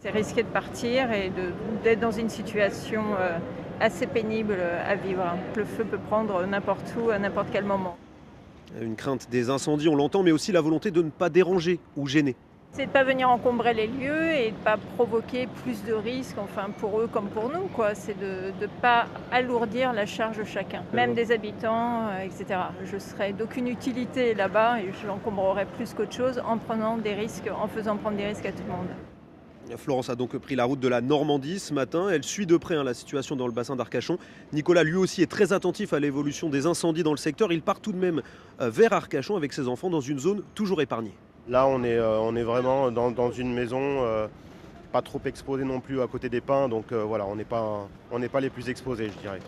C'est 0.01 0.09
risqué 0.09 0.41
de 0.41 0.47
partir 0.47 1.11
et 1.11 1.31
d'être 1.83 1.99
dans 1.99 2.09
une 2.09 2.29
situation 2.29 3.03
euh, 3.19 3.37
assez 3.79 4.07
pénible 4.07 4.57
à 4.83 4.95
vivre. 4.95 5.23
Le 5.55 5.63
feu 5.63 5.85
peut 5.85 5.99
prendre 5.99 6.43
n'importe 6.47 6.91
où, 6.99 7.11
à 7.11 7.19
n'importe 7.19 7.49
quel 7.51 7.65
moment. 7.65 7.95
Une 8.81 8.95
crainte 8.95 9.29
des 9.29 9.51
incendies, 9.51 9.89
on 9.89 9.95
l'entend, 9.95 10.23
mais 10.23 10.31
aussi 10.31 10.51
la 10.51 10.61
volonté 10.61 10.89
de 10.89 11.03
ne 11.03 11.11
pas 11.11 11.29
déranger 11.29 11.79
ou 11.95 12.07
gêner. 12.07 12.35
C'est 12.71 12.83
de 12.83 12.87
ne 12.87 12.93
pas 12.93 13.03
venir 13.03 13.29
encombrer 13.29 13.75
les 13.75 13.85
lieux 13.85 14.31
et 14.31 14.49
de 14.49 14.57
ne 14.57 14.63
pas 14.63 14.77
provoquer 14.95 15.47
plus 15.63 15.83
de 15.83 15.93
risques, 15.93 16.37
enfin 16.39 16.69
pour 16.79 16.99
eux 16.99 17.07
comme 17.07 17.27
pour 17.27 17.49
nous. 17.49 17.67
Quoi. 17.75 17.93
C'est 17.93 18.17
de 18.17 18.53
ne 18.59 18.67
pas 18.81 19.05
alourdir 19.31 19.93
la 19.93 20.07
charge 20.07 20.39
de 20.39 20.45
chacun, 20.45 20.83
même 20.93 21.13
des 21.13 21.31
habitants, 21.31 22.07
euh, 22.07 22.21
etc. 22.21 22.59
Je 22.85 22.97
serais 22.97 23.33
d'aucune 23.33 23.67
utilité 23.67 24.33
là-bas 24.33 24.79
et 24.79 24.93
je 24.99 25.05
l'encombrerais 25.05 25.67
plus 25.77 25.93
qu'autre 25.93 26.13
chose 26.13 26.41
en 26.43 26.57
prenant 26.57 26.97
des 26.97 27.13
risques, 27.13 27.51
en 27.55 27.67
faisant 27.67 27.97
prendre 27.97 28.17
des 28.17 28.25
risques 28.25 28.47
à 28.47 28.51
tout 28.51 28.63
le 28.65 28.71
monde. 28.71 28.87
Florence 29.77 30.09
a 30.09 30.15
donc 30.15 30.37
pris 30.37 30.55
la 30.55 30.65
route 30.65 30.79
de 30.79 30.87
la 30.87 31.01
Normandie 31.01 31.59
ce 31.59 31.73
matin. 31.73 32.09
Elle 32.09 32.23
suit 32.23 32.45
de 32.45 32.57
près 32.57 32.75
hein, 32.75 32.83
la 32.83 32.93
situation 32.93 33.35
dans 33.35 33.47
le 33.47 33.53
bassin 33.53 33.75
d'Arcachon. 33.75 34.17
Nicolas, 34.53 34.83
lui 34.83 34.95
aussi, 34.95 35.21
est 35.21 35.31
très 35.31 35.53
attentif 35.53 35.93
à 35.93 35.99
l'évolution 35.99 36.49
des 36.49 36.65
incendies 36.65 37.03
dans 37.03 37.11
le 37.11 37.17
secteur. 37.17 37.51
Il 37.51 37.61
part 37.61 37.79
tout 37.79 37.91
de 37.91 37.97
même 37.97 38.21
euh, 38.59 38.69
vers 38.69 38.93
Arcachon 38.93 39.35
avec 39.35 39.53
ses 39.53 39.67
enfants 39.67 39.89
dans 39.89 40.01
une 40.01 40.19
zone 40.19 40.43
toujours 40.55 40.81
épargnée. 40.81 41.13
Là, 41.47 41.67
on 41.67 41.83
est, 41.83 41.97
euh, 41.97 42.43
vraiment 42.43 42.91
dans, 42.91 43.31
une 43.31 43.53
maison 43.53 43.79
euh, 43.81 44.27
pas 44.91 45.01
trop 45.01 45.21
exposée 45.25 45.63
non 45.63 45.79
plus 45.79 46.01
à 46.01 46.07
côté 46.07 46.29
des 46.29 46.41
pins. 46.41 46.69
Donc 46.69 46.93
voilà, 46.93 47.25
on 47.25 47.35
n'est 47.35 48.29
pas 48.29 48.39
les 48.39 48.49
plus 48.49 48.69
exposés, 48.69 49.09
je 49.15 49.21
dirais. 49.21 49.39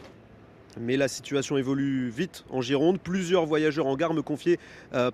Mais 0.80 0.98
la 0.98 1.08
situation 1.08 1.58
évolue 1.58 2.10
vite 2.10 2.46
en 2.50 2.62
Gironde. 2.62 3.00
Plusieurs 3.00 3.46
voyageurs 3.46 3.88
en 3.88 3.96
gare 3.96 4.14
me 4.14 4.22
confiaient 4.22 4.60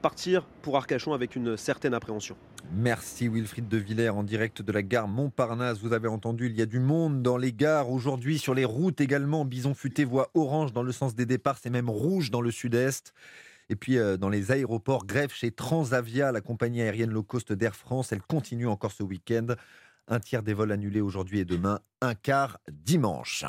partir 0.01 0.43
pour 0.61 0.77
Arcachon 0.77 1.13
avec 1.13 1.35
une 1.35 1.57
certaine 1.57 1.93
appréhension. 1.93 2.35
Merci 2.71 3.27
Wilfried 3.27 3.67
de 3.67 3.77
Villers 3.77 4.09
en 4.09 4.23
direct 4.23 4.61
de 4.61 4.71
la 4.71 4.83
gare 4.83 5.07
Montparnasse. 5.07 5.79
Vous 5.79 5.91
avez 5.91 6.07
entendu, 6.07 6.45
il 6.45 6.55
y 6.55 6.61
a 6.61 6.67
du 6.67 6.79
monde 6.79 7.23
dans 7.23 7.37
les 7.37 7.51
gares 7.51 7.89
aujourd'hui, 7.89 8.37
sur 8.37 8.53
les 8.53 8.65
routes 8.65 9.01
également. 9.01 9.43
Bison 9.43 9.73
futé 9.73 10.03
voit 10.03 10.29
orange 10.35 10.71
dans 10.71 10.83
le 10.83 10.91
sens 10.91 11.15
des 11.15 11.25
départs, 11.25 11.57
c'est 11.57 11.71
même 11.71 11.89
rouge 11.89 12.29
dans 12.29 12.41
le 12.41 12.51
sud-est. 12.51 13.13
Et 13.69 13.75
puis 13.75 13.97
euh, 13.97 14.17
dans 14.17 14.29
les 14.29 14.51
aéroports, 14.51 15.05
grève 15.05 15.31
chez 15.33 15.51
Transavia, 15.51 16.31
la 16.31 16.41
compagnie 16.41 16.81
aérienne 16.81 17.09
low 17.09 17.23
cost 17.23 17.53
d'Air 17.53 17.75
France. 17.75 18.11
Elle 18.11 18.21
continue 18.21 18.67
encore 18.67 18.91
ce 18.91 19.03
week-end. 19.03 19.47
Un 20.07 20.19
tiers 20.19 20.43
des 20.43 20.53
vols 20.53 20.71
annulés 20.71 21.01
aujourd'hui 21.01 21.39
et 21.39 21.45
demain, 21.45 21.79
un 22.01 22.13
quart 22.13 22.59
dimanche. 22.71 23.45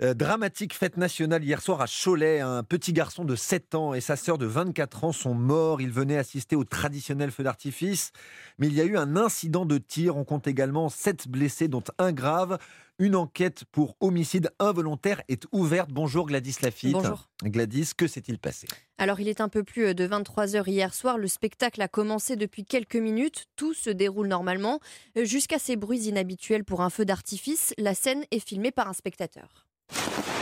Euh, 0.00 0.14
dramatique 0.14 0.74
fête 0.74 0.96
nationale 0.96 1.42
hier 1.42 1.60
soir 1.60 1.80
à 1.80 1.86
Cholet. 1.86 2.38
Un 2.38 2.62
petit 2.62 2.92
garçon 2.92 3.24
de 3.24 3.34
7 3.34 3.74
ans 3.74 3.94
et 3.94 4.00
sa 4.00 4.14
sœur 4.14 4.38
de 4.38 4.46
24 4.46 5.04
ans 5.04 5.12
sont 5.12 5.34
morts. 5.34 5.80
Ils 5.80 5.90
venaient 5.90 6.18
assister 6.18 6.54
au 6.54 6.62
traditionnel 6.62 7.32
feu 7.32 7.42
d'artifice. 7.42 8.12
Mais 8.58 8.68
il 8.68 8.74
y 8.74 8.80
a 8.80 8.84
eu 8.84 8.96
un 8.96 9.16
incident 9.16 9.66
de 9.66 9.78
tir. 9.78 10.16
On 10.16 10.24
compte 10.24 10.46
également 10.46 10.88
7 10.88 11.26
blessés, 11.26 11.66
dont 11.66 11.82
un 11.98 12.12
grave. 12.12 12.58
Une 13.00 13.16
enquête 13.16 13.64
pour 13.72 13.96
homicide 14.00 14.50
involontaire 14.60 15.22
est 15.28 15.46
ouverte. 15.50 15.90
Bonjour 15.92 16.26
Gladys 16.26 16.56
Lafitte. 16.62 16.92
Bonjour. 16.92 17.28
Gladys, 17.44 17.90
que 17.96 18.06
s'est-il 18.06 18.38
passé? 18.38 18.66
Alors, 18.98 19.20
il 19.20 19.28
est 19.28 19.40
un 19.40 19.48
peu 19.48 19.64
plus 19.64 19.86
euh, 19.86 19.94
de 19.94 20.04
23 20.04 20.54
heures 20.54 20.68
hier 20.68 20.94
soir. 20.94 21.18
Le 21.18 21.28
spectacle 21.28 21.82
a 21.82 21.88
commencé 21.88 22.36
depuis 22.36 22.64
quelques 22.64 22.96
minutes. 22.96 23.46
Tout 23.56 23.74
se 23.74 23.90
déroule 23.90 24.28
normalement. 24.28 24.78
Euh, 25.16 25.24
jusqu'à 25.24 25.58
ces 25.58 25.76
bruits 25.76 26.06
inhabituels 26.06 26.64
pour 26.64 26.82
un 26.82 26.90
feu 26.90 27.04
d'artifice, 27.04 27.74
la 27.78 27.94
scène 27.94 28.24
est 28.30 28.44
filmée 28.44 28.72
par 28.72 28.88
un 28.88 28.92
spectateur. 28.92 29.67
you 29.90 30.37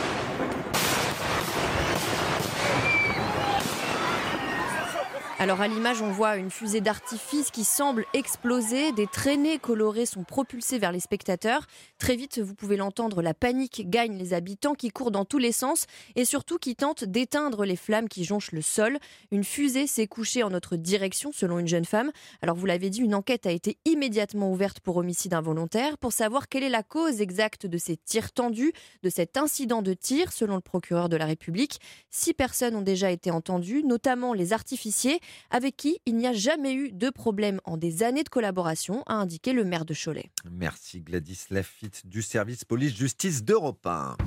Alors 5.39 5.61
à 5.61 5.67
l'image, 5.67 6.01
on 6.01 6.09
voit 6.09 6.37
une 6.37 6.49
fusée 6.49 6.81
d'artifice 6.81 7.51
qui 7.51 7.63
semble 7.63 8.07
exploser. 8.15 8.91
Des 8.91 9.05
traînées 9.05 9.59
colorées 9.59 10.07
sont 10.07 10.23
propulsées 10.23 10.79
vers 10.79 10.91
les 10.91 10.99
spectateurs. 10.99 11.67
Très 11.99 12.15
vite, 12.15 12.39
vous 12.39 12.55
pouvez 12.55 12.75
l'entendre, 12.75 13.21
la 13.21 13.35
panique 13.35 13.87
gagne 13.87 14.17
les 14.17 14.33
habitants 14.33 14.73
qui 14.73 14.89
courent 14.89 15.11
dans 15.11 15.25
tous 15.25 15.37
les 15.37 15.51
sens 15.51 15.85
et 16.15 16.25
surtout 16.25 16.57
qui 16.57 16.75
tentent 16.75 17.03
d'éteindre 17.03 17.65
les 17.65 17.75
flammes 17.75 18.09
qui 18.09 18.23
jonchent 18.23 18.51
le 18.51 18.63
sol. 18.63 18.97
Une 19.29 19.43
fusée 19.43 19.85
s'est 19.85 20.07
couchée 20.07 20.41
en 20.41 20.49
notre 20.49 20.75
direction, 20.75 21.31
selon 21.31 21.59
une 21.59 21.67
jeune 21.67 21.85
femme. 21.85 22.11
Alors 22.41 22.55
vous 22.55 22.65
l'avez 22.65 22.89
dit, 22.89 23.01
une 23.01 23.13
enquête 23.13 23.45
a 23.45 23.51
été 23.51 23.77
immédiatement 23.85 24.51
ouverte 24.51 24.79
pour 24.79 24.97
homicide 24.97 25.35
involontaire 25.35 25.99
pour 25.99 26.13
savoir 26.13 26.49
quelle 26.49 26.63
est 26.63 26.69
la 26.69 26.81
cause 26.81 27.21
exacte 27.21 27.67
de 27.67 27.77
ces 27.77 27.95
tirs 27.95 28.31
tendus, 28.31 28.73
de 29.03 29.09
cet 29.09 29.37
incident 29.37 29.83
de 29.83 29.93
tir, 29.93 30.31
selon 30.31 30.55
le 30.55 30.61
procureur 30.61 31.09
de 31.09 31.15
la 31.15 31.25
République. 31.25 31.79
Six 32.09 32.33
personnes 32.33 32.75
ont 32.75 32.81
déjà 32.81 33.11
été 33.11 33.29
entendues, 33.29 33.83
notamment 33.83 34.33
les 34.33 34.51
artificiers 34.51 35.19
avec 35.49 35.77
qui 35.77 35.99
il 36.05 36.15
n'y 36.15 36.27
a 36.27 36.33
jamais 36.33 36.73
eu 36.73 36.91
de 36.91 37.09
problème 37.09 37.59
en 37.65 37.77
des 37.77 38.03
années 38.03 38.23
de 38.23 38.29
collaboration, 38.29 39.03
a 39.05 39.15
indiqué 39.15 39.53
le 39.53 39.63
maire 39.63 39.85
de 39.85 39.93
Cholet. 39.93 40.29
Merci 40.49 41.01
Gladys 41.01 41.45
Lafitte 41.49 42.07
du 42.07 42.21
service 42.21 42.65
police-justice 42.65 43.43
d'Europe 43.43 43.85
1. 43.85 44.17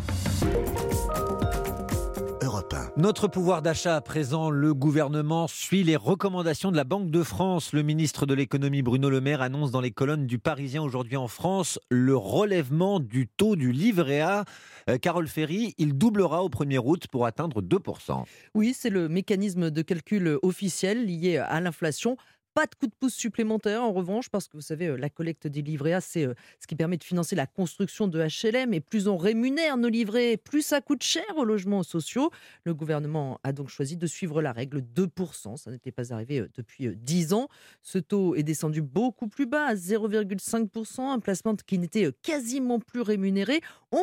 Notre 2.96 3.28
pouvoir 3.28 3.62
d'achat 3.62 3.96
à 3.96 4.00
présent, 4.00 4.50
le 4.50 4.74
gouvernement 4.74 5.48
suit 5.48 5.82
les 5.82 5.96
recommandations 5.96 6.70
de 6.70 6.76
la 6.76 6.84
Banque 6.84 7.10
de 7.10 7.22
France. 7.22 7.72
Le 7.72 7.82
ministre 7.82 8.26
de 8.26 8.34
l'économie 8.34 8.82
Bruno 8.82 9.10
Le 9.10 9.20
Maire 9.20 9.42
annonce 9.42 9.70
dans 9.70 9.80
les 9.80 9.90
colonnes 9.90 10.26
du 10.26 10.38
Parisien 10.38 10.82
aujourd'hui 10.82 11.16
en 11.16 11.28
France 11.28 11.78
le 11.90 12.16
relèvement 12.16 13.00
du 13.00 13.26
taux 13.26 13.56
du 13.56 13.72
livret 13.72 14.20
A. 14.20 14.44
Euh, 14.88 14.98
Carole 14.98 15.28
Ferry, 15.28 15.74
il 15.78 15.96
doublera 15.96 16.42
au 16.42 16.48
1er 16.48 16.78
août 16.78 17.06
pour 17.10 17.26
atteindre 17.26 17.62
2%. 17.62 18.24
Oui, 18.54 18.74
c'est 18.76 18.90
le 18.90 19.08
mécanisme 19.08 19.70
de 19.70 19.82
calcul 19.82 20.38
officiel 20.42 21.06
lié 21.06 21.38
à 21.38 21.60
l'inflation. 21.60 22.16
Pas 22.54 22.66
de 22.66 22.74
coup 22.74 22.86
de 22.86 22.94
pouce 22.98 23.14
supplémentaire 23.14 23.82
en 23.82 23.92
revanche, 23.92 24.28
parce 24.28 24.48
que 24.48 24.56
vous 24.56 24.62
savez, 24.62 24.86
euh, 24.86 24.96
la 24.96 25.08
collecte 25.08 25.46
des 25.46 25.62
livrets 25.62 25.92
A, 25.92 26.00
c'est 26.00 26.26
euh, 26.26 26.34
ce 26.60 26.66
qui 26.66 26.76
permet 26.76 26.96
de 26.96 27.04
financer 27.04 27.36
la 27.36 27.46
construction 27.46 28.08
de 28.08 28.20
HLM. 28.20 28.74
Et 28.74 28.80
plus 28.80 29.08
on 29.08 29.16
rémunère 29.16 29.76
nos 29.76 29.88
livrets, 29.88 30.36
plus 30.36 30.62
ça 30.62 30.80
coûte 30.80 31.02
cher 31.02 31.24
aux 31.36 31.44
logements 31.44 31.82
sociaux. 31.82 32.30
Le 32.64 32.74
gouvernement 32.74 33.40
a 33.44 33.52
donc 33.52 33.68
choisi 33.68 33.96
de 33.96 34.06
suivre 34.06 34.42
la 34.42 34.52
règle 34.52 34.80
2%. 34.80 35.56
Ça 35.56 35.70
n'était 35.70 35.92
pas 35.92 36.12
arrivé 36.12 36.40
euh, 36.40 36.48
depuis 36.54 36.94
10 36.94 37.32
ans. 37.32 37.48
Ce 37.82 37.98
taux 37.98 38.34
est 38.34 38.42
descendu 38.42 38.82
beaucoup 38.82 39.28
plus 39.28 39.46
bas, 39.46 39.66
à 39.66 39.74
0,5%, 39.74 41.00
un 41.00 41.18
placement 41.18 41.54
qui 41.54 41.78
n'était 41.78 42.10
quasiment 42.22 42.78
plus 42.78 43.00
rémunéré. 43.00 43.60
On 43.92 44.00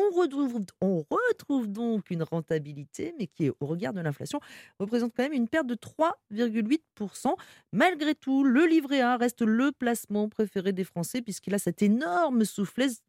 on 0.80 1.04
retrouve 1.10 1.68
donc 1.68 2.10
une 2.10 2.22
rentabilité, 2.22 3.14
mais 3.18 3.26
qui, 3.26 3.50
au 3.50 3.66
regard 3.66 3.92
de 3.92 4.00
l'inflation, 4.00 4.40
représente 4.78 5.12
quand 5.16 5.22
même 5.22 5.32
une 5.32 5.48
perte 5.48 5.66
de 5.66 5.74
3,8%. 5.74 7.34
Malgré 7.72 8.14
tout, 8.14 8.37
le 8.44 8.66
livret 8.66 9.00
A 9.00 9.16
reste 9.16 9.42
le 9.42 9.72
placement 9.72 10.28
préféré 10.28 10.72
des 10.72 10.84
Français 10.84 11.22
puisqu'il 11.22 11.54
a 11.54 11.58
cette 11.58 11.82
énorme 11.82 12.44
soufflesse 12.44 13.02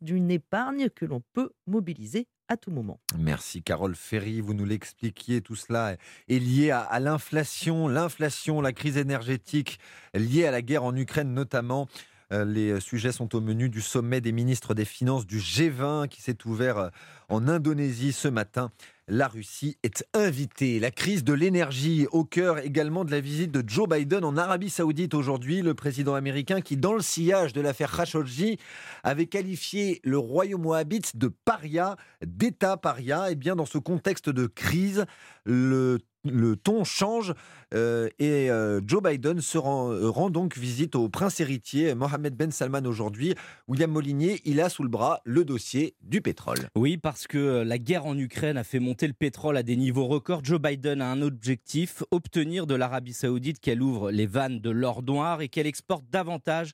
d'une 0.00 0.30
épargne 0.30 0.88
que 0.90 1.04
l'on 1.04 1.22
peut 1.32 1.50
mobiliser 1.66 2.28
à 2.48 2.56
tout 2.56 2.70
moment. 2.70 3.00
Merci 3.18 3.62
Carole 3.62 3.96
Ferry, 3.96 4.40
vous 4.40 4.54
nous 4.54 4.64
l'expliquiez, 4.64 5.40
tout 5.40 5.56
cela 5.56 5.96
est 6.28 6.38
lié 6.38 6.70
à, 6.70 6.80
à 6.80 7.00
l'inflation, 7.00 7.88
l'inflation, 7.88 8.60
la 8.60 8.72
crise 8.72 8.96
énergétique 8.96 9.78
liée 10.14 10.46
à 10.46 10.50
la 10.50 10.62
guerre 10.62 10.84
en 10.84 10.94
Ukraine 10.94 11.34
notamment. 11.34 11.88
Euh, 12.32 12.44
les 12.44 12.80
sujets 12.80 13.12
sont 13.12 13.36
au 13.36 13.40
menu 13.40 13.68
du 13.68 13.80
sommet 13.80 14.20
des 14.20 14.32
ministres 14.32 14.74
des 14.74 14.84
Finances 14.84 15.26
du 15.26 15.38
G20 15.38 16.08
qui 16.08 16.20
s'est 16.20 16.38
ouvert 16.44 16.78
euh, 16.78 16.88
en 17.28 17.46
Indonésie 17.46 18.12
ce 18.12 18.26
matin. 18.26 18.72
La 19.06 19.28
Russie 19.28 19.78
est 19.84 20.04
invitée. 20.14 20.80
La 20.80 20.90
crise 20.90 21.22
de 21.22 21.32
l'énergie 21.32 22.08
au 22.10 22.24
cœur 22.24 22.58
également 22.58 23.04
de 23.04 23.12
la 23.12 23.20
visite 23.20 23.52
de 23.52 23.62
Joe 23.64 23.88
Biden 23.88 24.24
en 24.24 24.36
Arabie 24.36 24.70
Saoudite 24.70 25.14
aujourd'hui. 25.14 25.62
Le 25.62 25.74
président 25.74 26.14
américain 26.14 26.60
qui, 26.60 26.76
dans 26.76 26.94
le 26.94 27.02
sillage 27.02 27.52
de 27.52 27.60
l'affaire 27.60 27.94
Khashoggi, 27.96 28.58
avait 29.04 29.26
qualifié 29.26 30.00
le 30.02 30.18
royaume 30.18 30.66
wahhabite 30.66 31.16
de 31.16 31.28
paria, 31.28 31.94
d'État 32.26 32.76
paria. 32.76 33.28
Et 33.28 33.32
eh 33.32 33.36
bien 33.36 33.54
dans 33.54 33.66
ce 33.66 33.78
contexte 33.78 34.28
de 34.28 34.46
crise, 34.48 35.06
le 35.44 35.98
le 36.30 36.56
ton 36.56 36.84
change 36.84 37.34
euh, 37.74 38.08
et 38.18 38.48
euh, 38.50 38.80
Joe 38.86 39.02
Biden 39.02 39.40
se 39.40 39.58
euh, 39.58 40.10
rend, 40.10 40.30
donc 40.30 40.56
visite 40.56 40.94
au 40.94 41.08
prince 41.08 41.40
héritier 41.40 41.94
Mohamed 41.94 42.34
Ben 42.36 42.52
Salman 42.52 42.84
aujourd'hui. 42.84 43.34
William 43.66 43.90
Molinier, 43.90 44.40
il 44.44 44.60
a 44.60 44.68
sous 44.68 44.84
le 44.84 44.88
bras 44.88 45.20
le 45.24 45.44
dossier 45.44 45.96
du 46.02 46.20
pétrole. 46.20 46.68
Oui, 46.76 46.96
parce 46.96 47.26
que 47.26 47.62
la 47.62 47.78
guerre 47.78 48.06
en 48.06 48.16
Ukraine 48.16 48.56
a 48.56 48.64
fait 48.64 48.78
monter 48.78 49.06
le 49.08 49.12
pétrole 49.12 49.56
à 49.56 49.62
des 49.62 49.76
niveaux 49.76 50.06
records. 50.06 50.44
Joe 50.44 50.60
Biden 50.60 51.02
a 51.02 51.10
un 51.10 51.22
objectif, 51.22 52.04
obtenir 52.10 52.66
de 52.66 52.74
l'Arabie 52.74 53.12
saoudite 53.12 53.58
qu'elle 53.58 53.82
ouvre 53.82 54.10
les 54.10 54.26
vannes 54.26 54.60
de 54.60 54.70
l'or 54.70 55.02
noir 55.02 55.40
et 55.40 55.48
qu'elle 55.48 55.66
exporte 55.66 56.04
davantage 56.10 56.72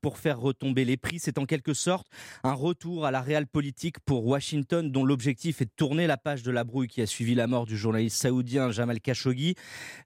pour 0.00 0.18
faire 0.18 0.40
retomber 0.40 0.84
les 0.84 0.96
prix. 0.96 1.18
C'est 1.18 1.38
en 1.38 1.44
quelque 1.44 1.74
sorte 1.74 2.08
un 2.44 2.52
retour 2.52 3.04
à 3.04 3.10
la 3.10 3.20
réelle 3.20 3.46
politique 3.46 4.00
pour 4.00 4.26
Washington 4.26 4.90
dont 4.90 5.04
l'objectif 5.04 5.60
est 5.60 5.66
de 5.66 5.70
tourner 5.76 6.06
la 6.06 6.16
page 6.16 6.42
de 6.42 6.50
la 6.50 6.64
brouille 6.64 6.88
qui 6.88 7.02
a 7.02 7.06
suivi 7.06 7.34
la 7.34 7.46
mort 7.46 7.66
du 7.66 7.76
journaliste 7.76 8.16
saoudien 8.16 8.70
Jamal 8.70 8.89
Khashoggi. 8.98 9.54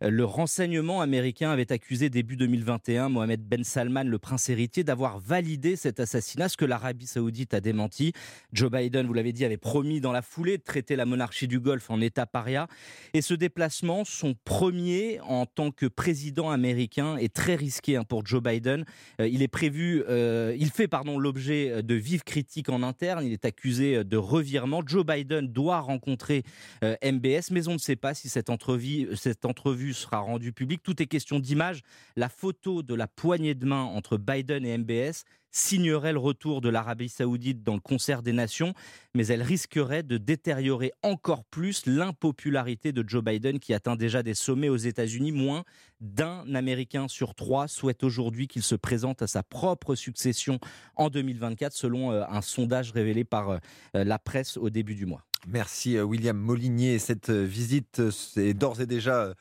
Euh, 0.03 0.11
le 0.11 0.25
renseignement 0.25 1.01
américain 1.01 1.51
avait 1.51 1.73
accusé 1.73 2.11
début 2.11 2.37
2021 2.37 3.09
Mohamed 3.09 3.41
Ben 3.41 3.65
Salman, 3.65 4.05
le 4.05 4.19
prince 4.19 4.49
héritier, 4.49 4.85
d'avoir 4.85 5.19
validé 5.19 5.77
cet 5.77 6.01
assassinat, 6.01 6.49
ce 6.49 6.57
que 6.57 6.65
l'Arabie 6.65 7.07
saoudite 7.07 7.55
a 7.55 7.61
démenti. 7.61 8.13
Joe 8.53 8.71
Biden, 8.71 9.07
vous 9.07 9.15
l'avez 9.15 9.33
dit, 9.33 9.45
avait 9.45 9.57
promis 9.57 10.01
dans 10.01 10.13
la 10.13 10.23
foulée 10.23 10.59
de 10.59 10.63
traiter 10.63 10.97
la 10.97 11.07
monarchie 11.07 11.49
du 11.49 11.61
Golfe 11.61 11.91
en 11.91 12.01
état 12.01 12.27
paria. 12.27 12.67
Et 13.15 13.23
ce 13.23 13.35
déplacement, 13.35 14.05
son 14.05 14.35
premier 14.45 15.21
en 15.21 15.47
tant 15.47 15.71
que 15.71 15.87
président 15.87 16.51
américain, 16.51 17.17
est 17.17 17.33
très 17.33 17.55
risqué 17.55 17.97
hein, 17.97 18.05
pour 18.05 18.27
Joe 18.27 18.43
Biden. 18.43 18.85
Euh, 19.21 19.29
il 19.29 19.43
est 19.43 19.49
prévu, 19.49 20.03
euh, 20.09 20.55
il 20.59 20.71
fait 20.71 20.89
pardon 20.89 21.19
l'objet 21.19 21.83
de 21.83 21.95
vives 21.95 22.25
critiques 22.25 22.69
en 22.69 22.83
interne. 22.83 23.25
Il 23.25 23.33
est 23.33 23.45
accusé 23.45 24.05
de 24.05 24.17
revirement. 24.17 24.83
Joe 24.85 25.07
Biden 25.07 25.47
doit 25.47 25.81
rencontrer 25.81 26.43
MBS, 26.83 27.51
mais 27.51 27.69
on 27.69 27.75
ne 27.75 27.79
sait 27.79 27.97
pas 27.97 28.15
si 28.15 28.29
cette 28.29 28.51
entrevue 28.51 28.74
cette 29.17 29.45
entrevue 29.45 29.95
sera 29.95 30.19
rendue 30.19 30.53
publique. 30.53 30.83
Tout 30.83 31.03
est 31.03 31.07
question 31.07 31.39
d'image. 31.39 31.83
La 32.17 32.29
photo 32.29 32.83
de 32.83 32.95
la 32.95 33.07
poignée 33.07 33.55
de 33.55 33.67
main 33.67 33.83
entre 33.83 34.17
Biden 34.17 34.65
et 34.65 34.77
MBS 34.79 35.25
signerait 35.55 36.13
le 36.13 36.19
retour 36.19 36.61
de 36.61 36.69
l'Arabie 36.69 37.09
saoudite 37.09 37.63
dans 37.63 37.75
le 37.75 37.81
concert 37.81 38.23
des 38.23 38.33
nations, 38.33 38.75
mais 39.15 39.29
elle 39.29 39.43
risquerait 39.43 40.03
de 40.03 40.19
détériorer 40.19 40.91
encore 41.03 41.45
plus 41.45 41.87
l'impopularité 41.87 42.91
de 42.91 43.09
Joe 43.09 43.23
Biden 43.23 43.61
qui 43.61 43.73
atteint 43.73 43.95
déjà 43.95 44.25
des 44.25 44.35
sommets 44.35 44.69
aux 44.69 44.77
États-Unis. 44.77 45.31
Moins 45.31 45.65
d'un 46.01 46.55
Américain 46.55 47.07
sur 47.07 47.37
trois 47.37 47.69
souhaite 47.69 48.03
aujourd'hui 48.03 48.49
qu'il 48.49 48.65
se 48.65 48.75
présente 48.75 49.23
à 49.23 49.29
sa 49.29 49.45
propre 49.45 49.95
succession 49.95 50.59
en 50.97 51.09
2024, 51.09 51.73
selon 51.73 52.11
euh, 52.11 52.25
un 52.29 52.43
sondage 52.43 52.91
révélé 52.91 53.23
par 53.23 53.51
euh, 53.51 53.59
la 53.93 54.19
presse 54.19 54.57
au 54.57 54.71
début 54.71 54.97
du 54.97 55.07
mois. 55.07 55.25
Merci 55.47 55.97
euh, 55.97 56.03
William 56.03 56.37
Molinier. 56.37 56.99
Cette 56.99 57.31
euh, 57.31 57.45
visite 57.45 58.01
est 58.37 58.55
d'ores 58.55 58.81
et 58.81 58.87
déjà 58.87 59.35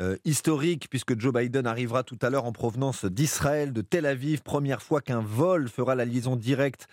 euh, 0.00 0.16
historique 0.24 0.88
puisque 0.90 1.18
Joe 1.18 1.32
Biden 1.32 1.66
arrivera 1.66 2.02
tout 2.02 2.18
à 2.20 2.30
l'heure 2.30 2.44
en 2.44 2.52
provenance 2.52 3.04
d'Israël, 3.04 3.72
de 3.72 3.80
Tel 3.80 4.06
Aviv. 4.06 4.42
Première 4.42 4.82
fois 4.82 5.00
qu'un 5.00 5.20
vol 5.20 5.68
fera 5.68 5.94
la 5.94 6.04
liaison 6.04 6.36
directe 6.36 6.88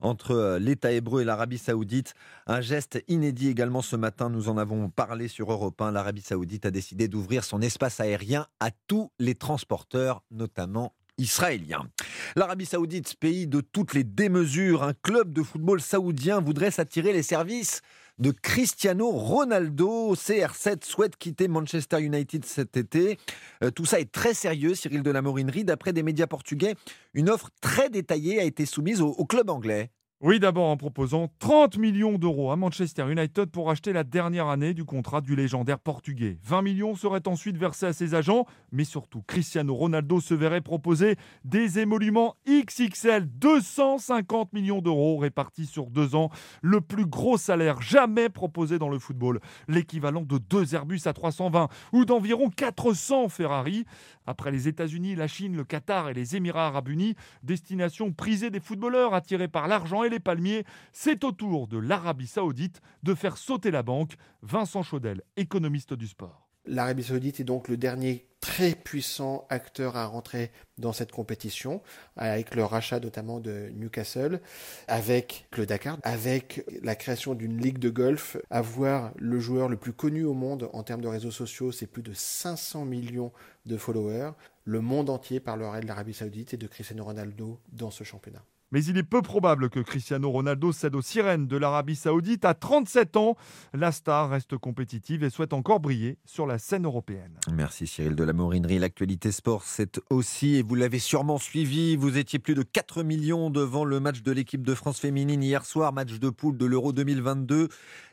entre 0.00 0.58
l'État 0.60 0.92
hébreu 0.92 1.22
et 1.22 1.24
l'Arabie 1.24 1.58
saoudite. 1.58 2.14
Un 2.46 2.60
geste 2.60 3.02
inédit 3.08 3.48
également 3.48 3.82
ce 3.82 3.96
matin, 3.96 4.30
nous 4.30 4.48
en 4.48 4.56
avons 4.56 4.90
parlé 4.90 5.26
sur 5.26 5.50
Europe 5.50 5.80
1. 5.80 5.90
L'Arabie 5.90 6.20
saoudite 6.20 6.66
a 6.66 6.70
décidé 6.70 7.08
d'ouvrir 7.08 7.42
son 7.42 7.60
espace 7.60 7.98
aérien 7.98 8.46
à 8.60 8.70
tous 8.86 9.10
les 9.18 9.34
transporteurs, 9.34 10.22
notamment 10.30 10.94
israéliens. 11.18 11.88
L'Arabie 12.36 12.66
saoudite, 12.66 13.16
pays 13.16 13.46
de 13.46 13.60
toutes 13.60 13.92
les 13.92 14.04
démesures, 14.04 14.84
un 14.84 14.94
club 14.94 15.32
de 15.32 15.42
football 15.42 15.80
saoudien 15.80 16.40
voudrait 16.40 16.70
s'attirer 16.70 17.12
les 17.12 17.24
services 17.24 17.82
de 18.18 18.30
Cristiano 18.30 19.10
Ronaldo. 19.10 20.14
CR7 20.14 20.84
souhaite 20.84 21.16
quitter 21.16 21.48
Manchester 21.48 22.00
United 22.00 22.44
cet 22.44 22.76
été. 22.76 23.18
Euh, 23.62 23.70
tout 23.70 23.84
ça 23.84 24.00
est 24.00 24.10
très 24.10 24.34
sérieux, 24.34 24.74
Cyril 24.74 25.02
de 25.02 25.10
la 25.10 25.22
Morinerie. 25.22 25.64
D'après 25.64 25.92
des 25.92 26.02
médias 26.02 26.26
portugais, 26.26 26.74
une 27.14 27.30
offre 27.30 27.50
très 27.60 27.90
détaillée 27.90 28.40
a 28.40 28.44
été 28.44 28.66
soumise 28.66 29.00
au, 29.00 29.24
club 29.24 29.50
anglais. 29.50 29.90
Oui, 30.20 30.40
d'abord 30.40 30.66
en 30.66 30.76
proposant 30.76 31.28
30 31.38 31.78
millions 31.78 32.18
d'euros 32.18 32.50
à 32.50 32.56
Manchester 32.56 33.08
United 33.08 33.52
pour 33.52 33.70
acheter 33.70 33.92
la 33.92 34.02
dernière 34.02 34.48
année 34.48 34.74
du 34.74 34.84
contrat 34.84 35.20
du 35.20 35.36
légendaire 35.36 35.78
portugais. 35.78 36.38
20 36.42 36.62
millions 36.62 36.96
seraient 36.96 37.28
ensuite 37.28 37.56
versés 37.56 37.86
à 37.86 37.92
ses 37.92 38.16
agents, 38.16 38.44
mais 38.72 38.82
surtout 38.82 39.22
Cristiano 39.22 39.76
Ronaldo 39.76 40.20
se 40.20 40.34
verrait 40.34 40.60
proposer 40.60 41.14
des 41.44 41.78
émoluments 41.78 42.34
XXL, 42.48 43.26
250 43.28 44.52
millions 44.54 44.82
d'euros 44.82 45.18
répartis 45.18 45.66
sur 45.66 45.86
deux 45.88 46.16
ans, 46.16 46.30
le 46.62 46.80
plus 46.80 47.06
gros 47.06 47.38
salaire 47.38 47.80
jamais 47.80 48.28
proposé 48.28 48.80
dans 48.80 48.88
le 48.88 48.98
football, 48.98 49.38
l'équivalent 49.68 50.22
de 50.22 50.38
deux 50.38 50.74
Airbus 50.74 51.02
à 51.04 51.12
320 51.12 51.68
ou 51.92 52.04
d'environ 52.04 52.50
400 52.50 53.28
Ferrari. 53.28 53.84
Après 54.28 54.50
les 54.50 54.68
États-Unis, 54.68 55.14
la 55.14 55.26
Chine, 55.26 55.56
le 55.56 55.64
Qatar 55.64 56.10
et 56.10 56.12
les 56.12 56.36
Émirats 56.36 56.66
arabes 56.66 56.90
unis, 56.90 57.14
destination 57.42 58.12
prisée 58.12 58.50
des 58.50 58.60
footballeurs 58.60 59.14
attirés 59.14 59.48
par 59.48 59.68
l'argent 59.68 60.02
les 60.10 60.20
palmiers, 60.20 60.64
c'est 60.92 61.24
au 61.24 61.32
tour 61.32 61.66
de 61.66 61.78
l'Arabie 61.78 62.26
saoudite 62.26 62.82
de 63.02 63.14
faire 63.14 63.38
sauter 63.38 63.70
la 63.70 63.82
banque. 63.82 64.16
Vincent 64.42 64.82
Chaudel, 64.82 65.22
économiste 65.38 65.94
du 65.94 66.06
sport. 66.06 66.47
L'Arabie 66.70 67.02
saoudite 67.02 67.40
est 67.40 67.44
donc 67.44 67.68
le 67.68 67.78
dernier 67.78 68.26
très 68.40 68.74
puissant 68.74 69.46
acteur 69.48 69.96
à 69.96 70.04
rentrer 70.04 70.50
dans 70.76 70.92
cette 70.92 71.10
compétition, 71.10 71.80
avec 72.16 72.54
le 72.54 72.62
rachat 72.62 73.00
notamment 73.00 73.40
de 73.40 73.70
Newcastle, 73.74 74.40
avec 74.86 75.46
le 75.56 75.64
Dakar, 75.64 75.98
avec 76.02 76.64
la 76.82 76.94
création 76.94 77.34
d'une 77.34 77.58
ligue 77.58 77.78
de 77.78 77.88
golf. 77.88 78.36
Avoir 78.50 79.12
le 79.16 79.40
joueur 79.40 79.70
le 79.70 79.78
plus 79.78 79.94
connu 79.94 80.24
au 80.24 80.34
monde 80.34 80.68
en 80.74 80.82
termes 80.82 81.00
de 81.00 81.08
réseaux 81.08 81.30
sociaux, 81.30 81.72
c'est 81.72 81.86
plus 81.86 82.02
de 82.02 82.12
500 82.12 82.84
millions 82.84 83.32
de 83.64 83.78
followers. 83.78 84.32
Le 84.64 84.82
monde 84.82 85.08
entier 85.08 85.40
parlerait 85.40 85.80
de 85.80 85.86
l'Arabie 85.86 86.12
saoudite 86.12 86.52
et 86.52 86.58
de 86.58 86.66
Cristiano 86.66 87.02
Ronaldo 87.02 87.58
dans 87.72 87.90
ce 87.90 88.04
championnat. 88.04 88.44
Mais 88.70 88.84
il 88.84 88.98
est 88.98 89.02
peu 89.02 89.22
probable 89.22 89.70
que 89.70 89.80
Cristiano 89.80 90.30
Ronaldo 90.30 90.72
cède 90.72 90.94
aux 90.94 91.00
sirènes 91.00 91.46
de 91.46 91.56
l'Arabie 91.56 91.96
Saoudite. 91.96 92.44
À 92.44 92.52
37 92.52 93.16
ans, 93.16 93.34
la 93.72 93.92
star 93.92 94.28
reste 94.28 94.58
compétitive 94.58 95.24
et 95.24 95.30
souhaite 95.30 95.54
encore 95.54 95.80
briller 95.80 96.18
sur 96.26 96.46
la 96.46 96.58
scène 96.58 96.84
européenne. 96.84 97.32
Merci 97.50 97.86
Cyril 97.86 98.14
de 98.14 98.24
la 98.24 98.34
Morinerie. 98.34 98.78
L'actualité 98.78 99.32
sport, 99.32 99.62
c'est 99.64 100.00
aussi, 100.10 100.56
et 100.56 100.62
vous 100.62 100.74
l'avez 100.74 100.98
sûrement 100.98 101.38
suivi, 101.38 101.96
vous 101.96 102.18
étiez 102.18 102.38
plus 102.38 102.54
de 102.54 102.62
4 102.62 103.02
millions 103.02 103.48
devant 103.48 103.86
le 103.86 104.00
match 104.00 104.22
de 104.22 104.32
l'équipe 104.32 104.66
de 104.66 104.74
France 104.74 105.00
féminine 105.00 105.42
hier 105.42 105.64
soir, 105.64 105.94
match 105.94 106.18
de 106.18 106.28
poule 106.28 106.58
de 106.58 106.66
l'Euro 106.66 106.92
2022. 106.92 107.68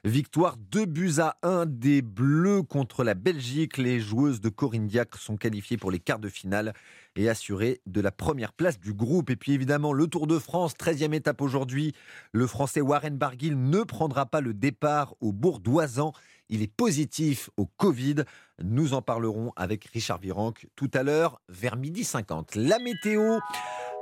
Victoire 0.06 0.56
2 0.72 0.86
buts 0.86 1.20
à 1.20 1.36
1 1.44 1.66
des 1.66 2.02
Bleus 2.02 2.64
contre 2.64 3.04
la 3.04 3.14
Belgique. 3.14 3.78
Les 3.78 4.00
joueuses 4.00 4.40
de 4.40 4.50
Corinne 4.50 4.88
Diacre 4.88 5.20
sont 5.20 5.36
qualifiées 5.36 5.78
pour 5.78 5.92
les 5.92 6.00
quarts 6.00 6.20
de 6.20 6.30
finale 6.30 6.74
et 7.16 7.30
assurées 7.30 7.82
de 7.86 8.02
la 8.02 8.12
première 8.12 8.54
place 8.54 8.80
du 8.80 8.94
groupe. 8.94 9.30
Et 9.30 9.36
puis 9.36 9.54
évidemment, 9.54 9.94
le 9.94 10.08
Tour 10.08 10.28
de 10.28 10.38
France, 10.46 10.76
13e 10.76 11.14
étape 11.14 11.42
aujourd'hui. 11.42 11.94
Le 12.32 12.46
Français 12.46 12.80
Warren 12.80 13.18
Barguil 13.18 13.56
ne 13.56 13.82
prendra 13.82 14.28
pas 14.28 14.42
le 14.42 14.54
départ 14.54 15.16
au 15.20 15.34
Bourg-d'Oisan. 15.34 16.14
Il 16.50 16.62
est 16.62 16.72
positif 16.72 17.50
au 17.58 17.66
Covid. 17.66 18.18
Nous 18.64 18.94
en 18.94 19.02
parlerons 19.02 19.54
avec 19.56 19.86
Richard 19.86 20.20
Virenque 20.20 20.68
tout 20.76 20.92
à 20.94 21.02
l'heure 21.02 21.42
vers 21.50 21.78
midi 21.78 22.04
50. 22.04 22.54
La 22.54 22.78
météo 22.78 23.40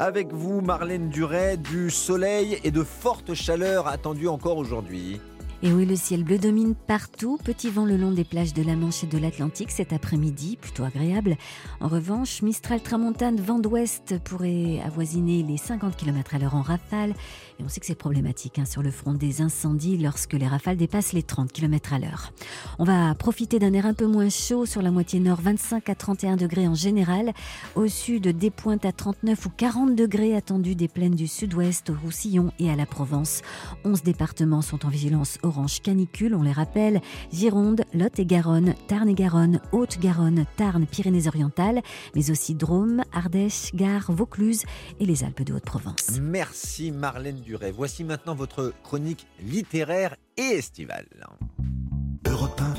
avec 0.01 0.33
vous, 0.33 0.59
Marlène 0.59 1.09
Duret, 1.09 1.55
du 1.55 1.89
soleil 1.89 2.59
et 2.65 2.71
de 2.71 2.83
fortes 2.83 3.33
chaleurs 3.33 3.87
attendues 3.87 4.27
encore 4.27 4.57
aujourd'hui. 4.57 5.21
Et 5.65 5.71
oui, 5.71 5.85
le 5.85 5.95
ciel 5.95 6.25
bleu 6.25 6.37
domine 6.37 6.75
partout. 6.75 7.39
Petit 7.41 7.69
vent 7.69 7.85
le 7.85 7.95
long 7.95 8.11
des 8.11 8.25
plages 8.25 8.53
de 8.53 8.61
la 8.61 8.75
Manche 8.75 9.05
et 9.05 9.07
de 9.07 9.17
l'Atlantique 9.17 9.71
cet 9.71 9.93
après-midi, 9.93 10.57
plutôt 10.57 10.83
agréable. 10.83 11.37
En 11.79 11.87
revanche, 11.87 12.41
Mistral 12.41 12.81
Tramontane, 12.81 13.39
vent 13.39 13.59
d'ouest 13.59 14.19
pourrait 14.25 14.81
avoisiner 14.85 15.41
les 15.41 15.55
50 15.55 15.95
km 15.95 16.35
à 16.35 16.39
l'heure 16.39 16.55
en 16.55 16.63
rafale. 16.63 17.11
Et 17.59 17.63
on 17.63 17.69
sait 17.69 17.79
que 17.79 17.85
c'est 17.85 17.95
problématique 17.95 18.59
hein, 18.59 18.65
sur 18.65 18.83
le 18.83 18.91
front 18.91 19.13
des 19.13 19.41
incendies 19.41 19.97
lorsque 19.97 20.33
les 20.33 20.49
rafales 20.49 20.75
dépassent 20.75 21.13
les 21.13 21.23
30 21.23 21.53
km 21.53 21.93
à 21.93 21.99
l'heure. 21.99 22.33
On 22.77 22.83
va 22.83 23.15
profiter 23.15 23.57
d'un 23.57 23.71
air 23.71 23.85
un 23.85 23.93
peu 23.93 24.05
moins 24.05 24.27
chaud 24.27 24.65
sur 24.65 24.81
la 24.81 24.91
moitié 24.91 25.21
nord, 25.21 25.39
25 25.39 25.87
à 25.87 25.95
31 25.95 26.35
degrés 26.35 26.67
en 26.67 26.75
général. 26.75 27.31
Au 27.75 27.87
sud, 27.87 28.27
des 28.27 28.51
pointes 28.51 28.83
à 28.83 28.91
39 28.91 29.45
ou 29.45 29.49
40 29.49 29.95
degrés 29.95 30.35
attendus 30.35 30.75
des 30.75 30.89
plaines 30.89 31.15
du 31.15 31.27
sud-ouest, 31.27 31.89
au 31.89 31.95
Roussillon 32.03 32.51
et 32.59 32.69
à 32.69 32.75
la 32.75 32.85
Provence. 32.85 33.43
11 33.85 34.03
départements 34.03 34.61
sont 34.61 34.85
en 34.85 34.89
vigilance 34.89 35.37
orange 35.41 35.52
canicule, 35.81 36.35
on 36.35 36.43
les 36.43 36.51
rappelle, 36.51 37.01
Gironde, 37.31 37.83
Lot-et-Garonne, 37.93 38.75
Tarn-et-Garonne, 38.87 39.59
Haute-Garonne, 39.71 40.45
Tarn, 40.57 40.85
Pyrénées-Orientales, 40.85 41.81
mais 42.15 42.31
aussi 42.31 42.55
Drôme, 42.55 43.03
Ardèche, 43.13 43.73
Gare, 43.73 44.11
Vaucluse 44.11 44.63
et 44.99 45.05
les 45.05 45.23
Alpes 45.23 45.43
de 45.43 45.53
Haute-Provence. 45.53 46.19
Merci 46.21 46.91
Marlène 46.91 47.41
Duret. 47.41 47.71
Voici 47.71 48.03
maintenant 48.03 48.35
votre 48.35 48.73
chronique 48.83 49.27
littéraire 49.41 50.15
et 50.37 50.57
estivale. 50.57 51.07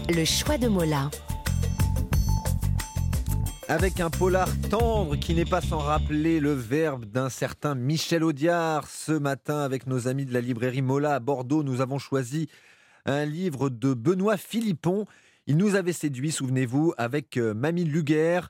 Le 0.09 0.25
choix 0.25 0.59
de 0.59 0.69
Mola. 0.69 1.11
Avec 3.69 4.01
un 4.01 4.11
polar 4.11 4.49
tendre 4.71 5.17
qui 5.17 5.35
n'est 5.35 5.47
pas 5.47 5.63
sans 5.63 5.79
rappeler 5.79 6.39
le 6.39 6.53
verbe 6.53 7.07
d'un 7.07 7.31
certain 7.31 7.75
Michel 7.75 8.23
Audiard. 8.23 8.87
Ce 8.89 9.13
matin, 9.13 9.61
avec 9.61 9.87
nos 9.87 10.07
amis 10.07 10.27
de 10.27 10.35
la 10.35 10.43
librairie 10.43 10.83
Mola 10.83 11.15
à 11.15 11.21
Bordeaux, 11.21 11.63
nous 11.63 11.81
avons 11.81 11.99
choisi 11.99 12.49
un 13.07 13.25
livre 13.25 13.71
de 13.71 13.95
Benoît 13.95 14.37
Philippon. 14.37 15.07
Il 15.47 15.57
nous 15.57 15.77
avait 15.77 15.95
séduit, 15.95 16.31
souvenez-vous, 16.31 16.93
avec 16.99 17.39
euh, 17.39 17.55
Mamie 17.55 17.85
Luguer, 17.85 18.41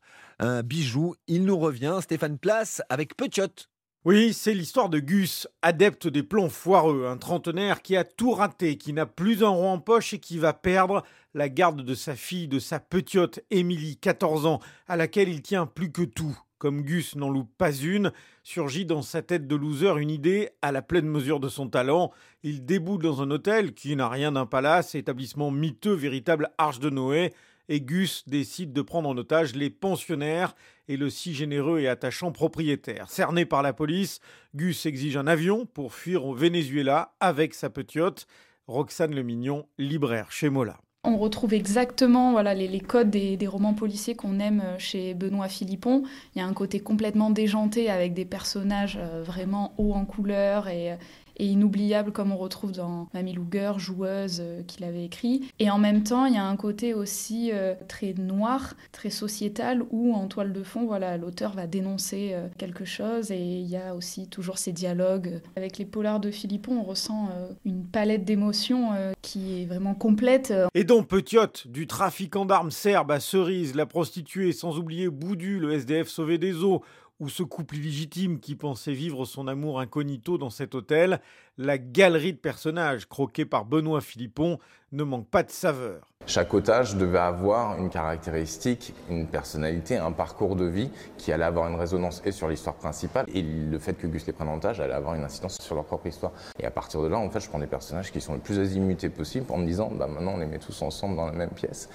un 0.41 0.63
bijou. 0.63 1.15
Il 1.29 1.45
nous 1.45 1.59
revient, 1.59 1.99
Stéphane 2.03 2.39
Place, 2.39 2.83
avec 2.89 3.17
Petiotte. 3.17 3.69
Oui, 4.05 4.35
c'est 4.35 4.53
l'histoire 4.53 4.91
de 4.91 4.99
Gus, 4.99 5.49
adepte 5.63 6.09
des 6.09 6.23
plombs 6.23 6.51
foireux, 6.51 7.07
un 7.07 7.17
trentenaire 7.17 7.81
qui 7.81 7.97
a 7.97 8.05
tout 8.05 8.33
raté, 8.33 8.77
qui 8.77 8.93
n'a 8.93 9.07
plus 9.07 9.43
un 9.43 9.49
rond 9.49 9.73
en 9.73 9.79
poche 9.79 10.13
et 10.13 10.19
qui 10.19 10.39
va 10.39 10.53
perdre 10.53 11.05
la 11.35 11.49
garde 11.49 11.83
de 11.83 11.95
sa 11.95 12.15
fille, 12.15 12.49
de 12.49 12.59
sa 12.59 12.81
petite 12.81 13.45
Émilie, 13.51 13.97
14 13.97 14.47
ans, 14.47 14.61
à 14.87 14.97
laquelle 14.97 15.29
il 15.29 15.43
tient 15.43 15.67
plus 15.67 15.91
que 15.91 16.03
tout. 16.03 16.39
Comme 16.59 16.83
Gus 16.83 17.17
n'en 17.17 17.29
loupe 17.29 17.53
pas 17.59 17.73
une, 17.73 18.13
surgit 18.43 18.87
dans 18.87 19.03
sa 19.03 19.21
tête 19.21 19.47
de 19.47 19.57
loser 19.57 19.99
une 19.99 20.11
idée 20.11 20.51
à 20.63 20.73
la 20.73 20.81
pleine 20.81 21.07
mesure 21.07 21.41
de 21.41 21.49
son 21.49 21.69
talent. 21.69 22.13
Il 22.43 22.65
déboule 22.65 23.03
dans 23.03 23.21
un 23.21 23.31
hôtel 23.31 23.75
qui 23.75 23.95
n'a 23.97 24.09
rien 24.09 24.33
d'un 24.33 24.47
palace, 24.47 24.95
établissement 24.95 25.51
miteux, 25.51 25.93
véritable 25.93 26.51
arche 26.57 26.79
de 26.79 26.89
Noé, 26.89 27.35
et 27.69 27.81
Gus 27.81 28.25
décide 28.27 28.73
de 28.73 28.83
prendre 28.83 29.09
en 29.09 29.17
otage 29.17 29.55
les 29.55 29.71
pensionnaires 29.71 30.55
et 30.87 30.97
le 30.97 31.11
si 31.11 31.35
généreux 31.35 31.81
et 31.81 31.89
attachant 31.89 32.31
propriétaire. 32.31 33.11
Cerné 33.11 33.47
par 33.47 33.63
la 33.63 33.73
police, 33.73 34.21
Gus 34.55 34.87
exige 34.87 35.17
un 35.17 35.27
avion 35.27 35.67
pour 35.67 35.95
fuir 35.95 36.25
au 36.27 36.35
Venezuela 36.35 37.15
avec 37.21 37.55
sa 37.55 37.71
petite 37.71 38.27
Roxane 38.67 39.15
Le 39.15 39.23
Mignon, 39.23 39.67
libraire 39.79 40.31
chez 40.31 40.49
Mola. 40.49 40.84
On 41.07 41.19
retrouve 41.19 41.53
exactement 41.53 42.33
voilà, 42.33 42.55
les, 42.55 42.81
codes 42.81 43.11
des, 43.11 43.47
romans 43.47 43.75
policiers 43.75 44.15
qu'on 44.15 44.41
aime 44.41 44.63
euh, 44.65 44.79
chez 44.79 45.13
Benoît 45.13 45.49
Philippon. 45.49 46.03
Il 46.35 46.39
y 46.39 46.43
a 46.43 46.47
un 46.47 46.55
côté 46.55 46.81
complètement 46.81 47.29
déjanté 47.29 47.91
avec 47.91 48.15
des 48.15 48.25
personnages 48.25 48.99
euh, 48.99 49.23
vraiment 49.23 49.75
hauts 49.77 49.93
en 49.93 50.07
couleur 50.07 50.69
et, 50.69 50.97
et 51.37 51.47
inoubliable 51.47 52.13
comme 52.13 52.33
on 52.33 52.37
retrouve 52.37 52.73
dans 52.73 53.09
Mamie 53.15 53.33
Luger, 53.33 53.73
joueuse 53.79 54.39
euh, 54.41 54.63
qu'il 54.67 54.85
avait 54.85 55.05
écrit. 55.05 55.49
Et 55.59 55.71
en 55.71 55.79
même 55.79 56.03
temps, 56.03 56.27
il 56.27 56.35
y 56.35 56.39
a 56.39 56.45
un 56.45 56.57
côté 56.57 56.95
aussi 56.95 57.51
euh, 57.53 57.75
très 57.89 58.15
noir, 58.15 58.75
très 58.93 59.11
sociétal, 59.11 59.83
où 59.91 60.15
en 60.15 60.27
toile 60.29 60.53
de 60.53 60.63
fond, 60.63 60.87
voilà, 60.87 61.17
l'auteur 61.17 61.53
va 61.53 61.67
dénoncer 61.67 62.31
euh, 62.33 62.49
quelque 62.59 62.85
chose. 62.85 63.31
Et 63.31 63.41
il 63.41 63.67
y 63.67 63.77
a 63.77 63.95
aussi 63.95 64.29
toujours 64.29 64.59
ces 64.59 64.73
dialogues. 64.73 65.41
Avec 65.57 65.79
les 65.79 65.85
polars 65.85 66.21
de 66.21 66.31
Philippon, 66.31 66.79
on 66.79 66.83
ressent 66.83 67.29
une 67.65 67.85
palette 67.85 68.25
d'émotions 68.25 68.91
qui 69.23 69.63
est 69.63 69.67
vraiment 69.67 69.95
complète. 69.95 70.53
Et 70.75 70.85
donc 70.85 71.09
Petiote, 71.09 71.67
du 71.69 71.87
trafiquant 71.87 72.45
d'armes 72.45 72.71
serbe 72.71 73.11
à 73.11 73.21
Cerise, 73.21 73.75
la 73.75 73.87
prostituée, 73.87 74.53
sans 74.53 74.79
oublier 74.79 75.09
Boudu, 75.09 75.59
le 75.59 75.73
SDF 75.73 76.09
sauvé 76.09 76.39
des 76.39 76.63
eaux, 76.63 76.83
ou 77.21 77.29
ce 77.29 77.43
couple 77.43 77.77
illégitime 77.77 78.41
qui 78.41 78.57
pensait 78.57 78.93
vivre 78.93 79.25
son 79.25 79.47
amour 79.49 79.81
incognito 79.81 80.39
dans 80.39 80.51
cet 80.51 80.75
hôtel, 80.75 81.21
la 81.59 81.79
galerie 81.79 82.33
de 82.33 82.39
personnages 82.39 83.07
croqués 83.07 83.45
par 83.45 83.65
Benoît 83.65 84.01
Philippon 84.01 84.59
ne 84.93 85.05
manque 85.05 85.29
pas 85.29 85.43
de 85.43 85.51
saveur. 85.51 86.14
Chaque 86.27 86.55
otage 86.55 86.97
devait 86.97 87.19
avoir 87.19 87.79
une 87.79 87.91
caractéristique, 87.91 88.95
une 89.11 89.27
personnalité, 89.27 89.99
un 89.99 90.11
parcours 90.11 90.57
de 90.57 90.65
vie 90.65 90.91
qui 91.19 91.33
allait 91.33 91.45
avoir 91.45 91.69
une 91.69 91.75
résonance 91.77 92.23
et 92.25 92.33
sur 92.33 92.49
l'histoire 92.49 92.77
principale 92.77 93.27
et 93.35 93.43
le 93.43 93.79
fait 93.79 93.93
que 93.93 94.07
Gus 94.07 94.27
les 94.27 94.33
prenne 94.33 94.49
en 94.49 94.57
otage 94.57 94.81
allait 94.81 94.95
avoir 94.95 95.15
une 95.17 95.25
incidence 95.25 95.59
sur 95.61 95.75
leur 95.75 95.85
propre 95.85 96.07
histoire. 96.07 96.33
Et 96.59 96.65
à 96.65 96.71
partir 96.71 97.03
de 97.03 97.09
là, 97.09 97.19
en 97.19 97.29
fait, 97.29 97.41
je 97.41 97.49
prends 97.51 97.59
des 97.59 97.67
personnages 97.67 98.11
qui 98.11 98.23
sont 98.23 98.33
le 98.33 98.39
plus 98.39 98.59
azimutés 98.59 99.11
possible 99.11 99.45
en 99.51 99.59
me 99.59 99.67
disant, 99.67 99.91
bah 99.93 100.07
maintenant 100.07 100.33
on 100.35 100.39
les 100.39 100.47
met 100.47 100.59
tous 100.59 100.81
ensemble 100.81 101.17
dans 101.17 101.27
la 101.27 101.33
même 101.33 101.51
pièce. 101.51 101.91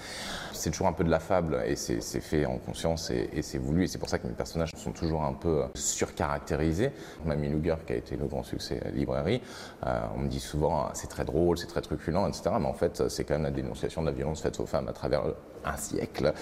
C'est 0.52 0.70
toujours 0.70 0.86
un 0.86 0.92
peu 0.92 1.02
de 1.02 1.10
la 1.10 1.18
fable 1.18 1.64
et 1.66 1.74
c'est 1.74 2.00
fait 2.20 2.46
en 2.46 2.58
conscience 2.58 3.10
et, 3.10 3.42
c'est 3.42 3.58
voulu 3.58 3.84
et 3.84 3.86
c'est 3.88 3.98
pour 3.98 4.08
ça 4.08 4.18
que 4.18 4.28
mes 4.28 4.34
personnages 4.34 4.70
sont 4.76 4.92
toujours 4.92 5.24
un 5.24 5.32
peu 5.32 5.64
surcaractérisés. 5.74 6.92
Mamie 7.24 7.48
Luger 7.48 7.76
qui 7.84 7.94
a 7.94 7.96
été 7.96 8.16
le 8.16 8.26
grand 8.26 8.44
succès 8.44 8.80
librairie, 8.94 9.42
euh, 9.86 10.00
on 10.14 10.20
me 10.20 10.28
dit 10.28 10.40
souvent 10.40 10.84
ah, 10.86 10.90
c'est 10.94 11.08
très 11.08 11.24
drôle, 11.24 11.58
c'est 11.58 11.66
très 11.66 11.80
truculent, 11.80 12.28
etc. 12.28 12.50
Mais 12.60 12.66
en 12.66 12.74
fait, 12.74 13.08
c'est 13.08 13.24
quand 13.24 13.34
même 13.34 13.42
la 13.42 13.50
dénonciation 13.50 14.02
de 14.02 14.06
la 14.06 14.12
violences 14.20 14.42
faites 14.42 14.60
aux 14.60 14.66
femmes 14.66 14.88
à 14.88 14.92
travers 14.92 15.22
un 15.64 15.76
siècle. 15.76 16.32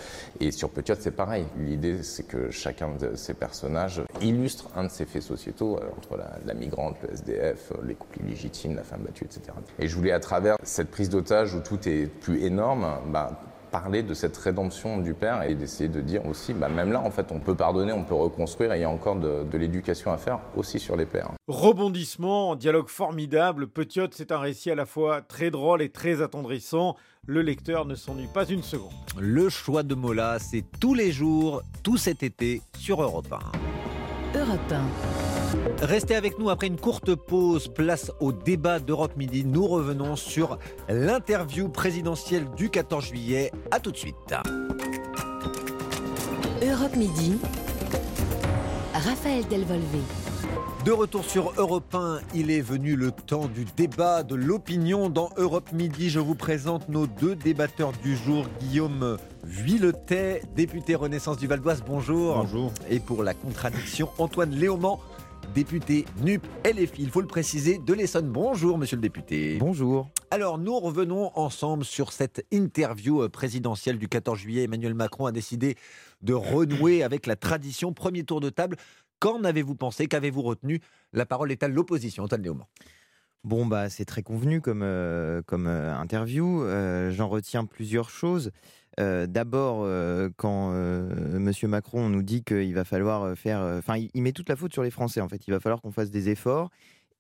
Et 0.41 0.51
sur 0.51 0.71
Petiot, 0.71 0.95
c'est 0.99 1.11
pareil. 1.11 1.47
L'idée, 1.57 2.03
c'est 2.03 2.27
que 2.27 2.51
chacun 2.51 2.91
de 2.97 3.17
ces 3.17 3.35
personnages 3.35 4.03
illustre 4.21 4.69
un 4.77 4.85
de 4.85 4.91
ces 4.91 5.05
faits 5.05 5.23
sociétaux, 5.23 5.79
euh, 5.79 5.89
entre 5.97 6.19
la, 6.45 6.55
migrante, 6.55 6.97
le 7.03 7.13
SDF, 7.13 7.73
les 7.85 7.95
couples 7.95 8.21
illégitimes, 8.21 8.77
la 8.77 8.85
femme 8.85 9.03
battue, 9.03 9.25
etc. 9.25 9.43
Et 9.79 9.89
je 9.89 9.97
voulais, 9.97 10.13
à 10.13 10.21
travers 10.21 10.57
cette 10.63 10.91
prise 10.91 11.09
d'otage 11.09 11.55
où 11.55 11.61
tout 11.61 11.89
est 11.89 12.07
plus 12.07 12.43
énorme, 12.45 12.87
bah, 13.09 13.41
parler 13.71 14.03
de 14.03 14.15
cette 14.15 14.37
rédemption 14.37 14.99
du 14.99 15.15
père 15.15 15.43
et 15.43 15.55
d'essayer 15.55 15.89
de 15.89 16.01
dire 16.01 16.27
aussi, 16.27 16.55
bah, 16.55 16.69
même 16.69 16.93
là, 16.93 17.01
en 17.01 17.11
fait, 17.11 17.33
on 17.33 17.39
peut 17.39 17.55
pardonner, 17.55 17.93
on 17.93 18.05
peut 18.05 18.15
reconstruire, 18.15 18.73
et 18.73 18.79
il 18.79 18.83
y 18.83 18.85
a 18.85 18.91
encore 18.91 19.17
de, 19.17 19.45
de 19.51 19.59
l'éducation 19.59 20.13
à 20.13 20.19
faire 20.19 20.41
aussi 20.57 20.79
sur 20.79 20.97
les 20.97 21.07
pères. 21.07 21.31
Rebondissement, 21.47 22.57
dialogue 22.57 22.89
formidable. 22.89 23.69
Petiot, 23.69 24.09
c'est 24.13 24.33
un 24.33 24.39
récit 24.39 24.71
à 24.71 24.75
la 24.75 24.87
fois 24.87 25.23
très 25.23 25.51
drôle 25.51 25.83
et 25.83 25.91
très 25.91 26.23
attendrissant. 26.23 26.97
Le 27.27 27.43
lecteur 27.43 27.85
ne 27.85 27.95
s'ennuie 27.95 28.29
pas 28.33 28.47
une 28.47 28.63
seconde. 28.63 28.93
Le 29.19 29.49
choix 29.49 29.83
de 29.83 29.95
Mola, 29.95 30.39
c'est 30.39 30.65
tous 30.81 30.95
les 30.95 31.13
jours, 31.13 31.63
tout 31.83 31.97
cet 31.97 32.23
été, 32.23 32.63
sur 32.79 33.03
Europe 33.03 33.33
1. 34.35 34.39
Europe 34.39 34.61
1. 34.71 35.38
Restez 35.83 36.17
avec 36.17 36.39
nous 36.39 36.51
après 36.51 36.67
une 36.67 36.79
courte 36.79 37.15
pause, 37.15 37.69
place 37.69 38.11
au 38.21 38.33
débat 38.33 38.81
d'Europe 38.81 39.17
Midi. 39.17 39.45
Nous 39.45 39.67
revenons 39.67 40.17
sur 40.17 40.59
l'interview 40.89 41.69
présidentielle 41.69 42.47
du 42.57 42.71
14 42.71 43.07
juillet. 43.07 43.53
A 43.71 43.81
tout 43.81 43.93
de 43.93 43.97
suite. 43.97 44.35
Europe 46.63 46.97
Midi. 46.97 47.39
Raphaël 48.93 49.47
Delvolvé. 49.49 50.01
De 50.85 50.93
retour 50.93 51.25
sur 51.25 51.53
Europe 51.57 51.95
1, 51.95 52.21
il 52.35 52.51
est 52.51 52.61
venu 52.61 52.97
le 52.97 53.11
temps 53.11 53.47
du 53.47 53.65
débat 53.77 54.23
de 54.23 54.35
l'opinion 54.35 55.11
dans 55.11 55.29
Europe 55.37 55.73
Midi. 55.73 56.09
Je 56.09 56.21
vous 56.21 56.35
présente 56.35 56.89
nos 56.89 57.07
deux 57.07 57.35
débatteurs 57.35 57.93
du 58.03 58.17
jour, 58.17 58.47
Guillaume 58.61 59.19
Vuilletet, 59.45 60.43
député 60.57 60.95
Renaissance 60.95 61.37
du 61.37 61.47
Val 61.47 61.61
d'Oise, 61.61 61.83
bonjour. 61.87 62.37
Bonjour. 62.37 62.73
Et 62.89 63.01
pour 63.01 63.23
la 63.23 63.35
contradiction, 63.35 64.09
Antoine 64.19 64.51
Léaumont, 64.51 64.99
député 65.55 66.05
NUP 66.23 66.47
LFI, 66.65 67.03
il 67.03 67.11
faut 67.11 67.21
le 67.21 67.27
préciser, 67.27 67.79
de 67.79 67.95
l'Essonne. 67.95 68.29
Bonjour, 68.29 68.79
monsieur 68.79 68.97
le 68.97 69.03
député. 69.03 69.57
Bonjour. 69.59 70.09
Alors, 70.31 70.59
nous 70.59 70.79
revenons 70.79 71.31
ensemble 71.39 71.85
sur 71.85 72.13
cette 72.13 72.47
interview 72.51 73.23
euh, 73.23 73.29
présidentielle 73.29 73.99
du 73.99 74.09
14 74.09 74.39
juillet. 74.39 74.65
Emmanuel 74.65 74.95
Macron 74.95 75.27
a 75.27 75.33
décidé 75.33 75.77
de 76.23 76.35
renouer 76.35 77.03
avec 77.05 77.27
la 77.27 77.37
tradition. 77.37 77.93
Premier 77.93 78.25
tour 78.25 78.41
de 78.41 78.51
table. 78.51 78.77
Qu'en 79.21 79.45
avez-vous 79.45 79.75
pensé? 79.75 80.07
Qu'avez-vous 80.07 80.43
retenu? 80.43 80.81
La 81.13 81.27
parole 81.27 81.51
est 81.51 81.63
à 81.63 81.69
l'opposition. 81.69 82.25
Antoine 82.25 82.43
Léaumont. 82.43 82.67
Bon, 83.45 83.67
bah, 83.67 83.89
c'est 83.89 84.05
très 84.05 84.23
convenu 84.23 84.61
comme, 84.61 84.83
euh, 84.83 85.43
comme 85.47 85.67
euh, 85.67 85.97
interview. 85.97 86.65
J'en 87.11 87.29
retiens 87.29 87.65
plusieurs 87.65 88.11
choses. 88.11 88.53
Euh, 88.99 89.27
d'abord, 89.27 89.83
euh, 89.83 90.29
quand 90.37 90.73
euh, 90.73 91.39
Monsieur 91.39 91.69
Macron 91.69 92.09
nous 92.09 92.23
dit 92.23 92.43
qu'il 92.43 92.75
va 92.75 92.85
falloir 92.85 93.37
faire, 93.37 93.61
enfin, 93.79 93.97
il, 94.13 94.23
met 94.23 94.33
toute 94.33 94.49
la 94.49 94.57
faute 94.57 94.73
sur 94.73 94.83
les 94.83 94.91
Français. 94.91 95.21
En 95.21 95.29
fait, 95.29 95.47
il 95.47 95.53
va 95.53 95.61
falloir 95.61 95.81
qu'on 95.81 95.93
fasse 95.93 96.11
des 96.11 96.29
efforts. 96.29 96.71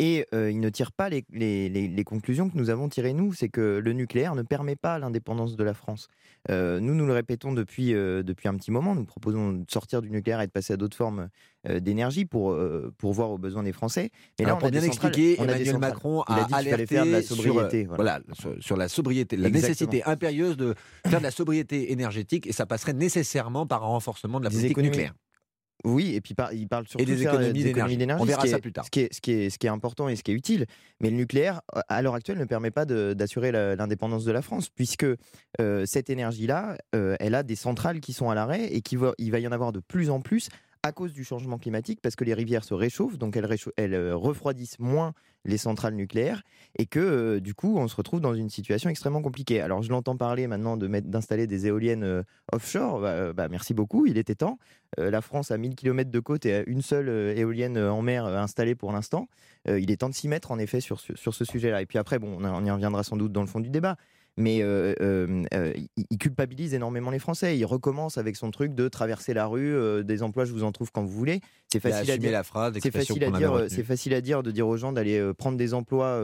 Et 0.01 0.27
il 0.33 0.61
ne 0.61 0.69
tire 0.69 0.93
pas 0.93 1.09
les, 1.09 2.05
conclusions 2.07 2.49
que 2.49 2.57
nous 2.57 2.71
avons 2.71 2.89
tirées, 2.89 3.13
nous. 3.13 3.33
C'est 3.33 3.49
que 3.49 3.81
le 3.83 3.93
nucléaire 3.93 4.35
ne 4.35 4.43
permet 4.43 4.77
pas 4.77 4.99
l'indépendance 4.99 5.57
de 5.57 5.65
la 5.65 5.75
France. 5.75 6.09
nous, 6.49 6.95
nous 6.95 7.07
le 7.07 7.13
répétons 7.13 7.53
depuis, 7.53 7.93
depuis 7.93 8.49
un 8.49 8.55
petit 8.55 8.71
moment. 8.71 8.95
Nous 8.95 9.05
proposons 9.05 9.53
de 9.53 9.65
sortir 9.69 10.01
du 10.01 10.11
nucléaire 10.11 10.41
et 10.41 10.47
de 10.47 10.53
passer 10.53 10.75
à 10.75 10.77
d'autres 10.77 10.97
formes 10.97 11.29
d'énergie 11.69 12.25
pour, 12.25 12.57
pour 12.97 13.13
voir 13.13 13.31
aux 13.31 13.39
besoins 13.39 13.65
des 13.65 13.73
Français. 13.73 14.11
Mais 14.39 14.45
là, 14.47 14.55
pour 14.55 14.71
bien 14.71 14.83
expliquer, 14.83 15.41
Emmanuel 15.41 15.79
Macron 15.79 16.23
a, 16.23 16.45
dit 16.45 16.55
alerté 16.55 16.87
faire 16.87 17.05
de 17.05 17.11
la 17.11 17.23
sobriété. 17.23 17.85
Sur, 17.85 17.95
voilà. 17.97 18.21
sur, 18.61 18.77
la 18.77 18.89
sobriété, 18.89 19.37
la 19.37 19.51
nécessité 19.51 20.05
impérieuse 20.05 20.57
de 20.57 20.75
faire 21.07 21.19
de 21.19 21.25
la 21.25 21.31
sobriété 21.31 21.93
énergétique 21.93 22.47
et 22.47 22.53
ça 22.53 22.67
passerait 22.67 22.93
nécessairement 22.93 23.67
par 23.67 23.83
un 23.85 23.89
renforcement 23.89 24.39
de 24.39 24.45
la 24.45 24.51
politique 24.51 24.77
nucléaire. 24.79 25.15
Oui, 25.85 26.14
et 26.14 26.21
puis 26.21 26.35
il 26.53 26.69
parle 26.69 26.88
surtout 26.88 27.03
et 27.03 27.07
des 27.07 27.23
économies 27.23 27.62
d'énergie. 27.62 27.99
On 28.19 28.25
verra 28.25 28.47
ça 28.47 28.59
plus 28.59 28.73
tard. 28.73 28.85
Ce 28.85 28.91
qui, 28.91 29.01
est, 29.01 29.14
ce, 29.14 29.21
qui 29.21 29.33
est, 29.33 29.51
ce 29.51 29.59
qui 29.59 29.67
est 29.67 29.71
important 29.71 30.09
et 30.09 30.17
ce 30.17 30.23
qui 30.23 30.33
est 30.33 30.35
utile. 30.35 30.67
Mais 31.01 31.11
le 31.11 31.17
nucléaire, 31.17 31.61
à 31.88 32.03
l'heure 32.03 32.14
actuelle, 32.14 32.38
ne 32.38 32.45
permet 32.45 32.71
pas 32.71 32.85
d'assurer 32.85 33.53
l'indépendance 33.53 34.25
de 34.25 34.33
la 34.33 34.43
France, 34.43 34.69
puisque 34.69 35.07
euh, 35.61 35.87
cette 35.87 36.11
énergie-là, 36.11 36.77
euh, 36.95 37.17
elle 37.21 37.35
a 37.35 37.43
des 37.43 37.57
centrales 37.57 38.01
qui 38.01 38.12
sont 38.12 38.29
à 38.31 38.35
l'arrêt 38.35 38.67
et 38.67 38.81
qu'il 38.81 38.99
va, 38.99 39.12
il 39.19 39.31
va 39.31 39.38
y 39.38 39.47
en 39.47 39.53
avoir 39.53 39.73
de 39.73 39.81
plus 39.81 40.11
en 40.11 40.21
plus 40.21 40.49
à 40.83 40.93
cause 40.93 41.12
du 41.12 41.25
changement 41.25 41.59
climatique, 41.59 42.01
parce 42.01 42.17
que 42.17 42.25
les 42.25 42.35
rivières 42.35 42.64
se 42.64 42.75
réchauffent, 42.75 43.19
donc 43.19 43.37
elles, 43.37 43.95
euh, 43.95 44.17
refroidissent 44.17 44.79
moins 44.79 45.12
les 45.45 45.59
centrales 45.59 45.95
nucléaires, 45.95 46.43
et 46.79 46.87
que 46.87 46.99
euh, 46.99 47.41
du 47.41 47.55
coup, 47.55 47.79
on 47.79 47.88
se 47.88 47.97
retrouve 47.97 48.21
dans 48.21 48.35
une 48.35 48.51
situation 48.51 48.88
extrêmement 48.91 49.23
compliquée. 49.23 49.61
Alors, 49.61 49.83
je 49.83 49.91
l'entends 49.91 50.17
parler 50.17 50.47
maintenant 50.47 50.77
d'installer 50.77 51.47
des 51.47 51.67
éoliennes 51.67 52.05
euh, 52.05 52.23
offshore. 52.53 53.01
Bah, 53.01 53.33
bah, 53.33 53.49
merci 53.49 53.75
beaucoup, 53.75 54.07
il 54.07 54.19
était 54.19 54.35
temps. 54.35 54.59
la 54.97 55.21
France 55.21 55.51
a 55.51 55.59
1000 55.59 55.75
km 55.75 56.11
de 56.11 56.21
côte 56.21 56.47
et 56.47 56.64
une 56.67 56.83
seule 56.83 57.09
éolienne 57.37 57.79
en 57.79 58.03
mer 58.03 58.27
installée 58.27 58.75
pour 58.75 58.93
l'instant. 58.93 59.29
il 59.67 59.91
est 59.91 59.99
temps 59.99 60.09
de 60.09 60.14
s'y 60.14 60.29
mettre, 60.29 60.51
en 60.51 60.59
effet, 60.59 60.81
sur, 60.81 61.01
sur 61.01 61.35
ce 61.35 61.45
sujet-là. 61.45 61.83
Et 61.83 61.87
puis 61.87 61.99
après, 61.99 62.19
bon, 62.19 62.38
on 62.41 62.64
y 62.64 62.71
reviendra 62.71 63.03
sans 63.03 63.17
doute 63.17 63.33
dans 63.33 63.43
le 63.43 63.47
fond 63.47 63.61
du 63.61 63.71
débat 63.71 63.97
mais 64.38 64.62
euh, 64.62 64.94
euh, 65.01 65.44
euh, 65.53 65.72
il 66.11 66.16
culpabilise 66.16 66.72
énormément 66.72 67.11
les 67.11 67.18
Français. 67.18 67.59
Il 67.59 67.64
recommence 67.64 68.18
avec 68.18 68.37
son 68.37 68.51
truc 68.51 68.74
de 68.74 68.88
traverser 68.88 69.35
la 69.35 69.46
rue, 69.46 70.05
des 70.05 70.22
emplois, 70.22 70.44
je 70.44 70.53
vous 70.53 70.62
en 70.62 70.72
trouve 70.72 70.92
quand 70.92 71.03
vous 71.03 71.11
voulez. 71.11 71.40
C'est 71.66 71.81
facile 71.81 72.11
à 72.12 72.16
dire. 72.16 72.31
La 72.31 72.44
phrase, 72.44 72.74
c'est 72.81 72.92
facile 72.92 73.24
à 73.24 73.31
dire. 73.31 73.66
C'est 73.68 73.85
facile 73.85 74.14
à 74.14 74.20
dire 74.20 74.42
de 74.42 74.51
dire 74.51 74.66
aux 74.66 74.77
gens 74.77 74.92
d'aller 74.92 75.33
prendre 75.37 75.59
des 75.59 75.74
emplois 75.74 76.22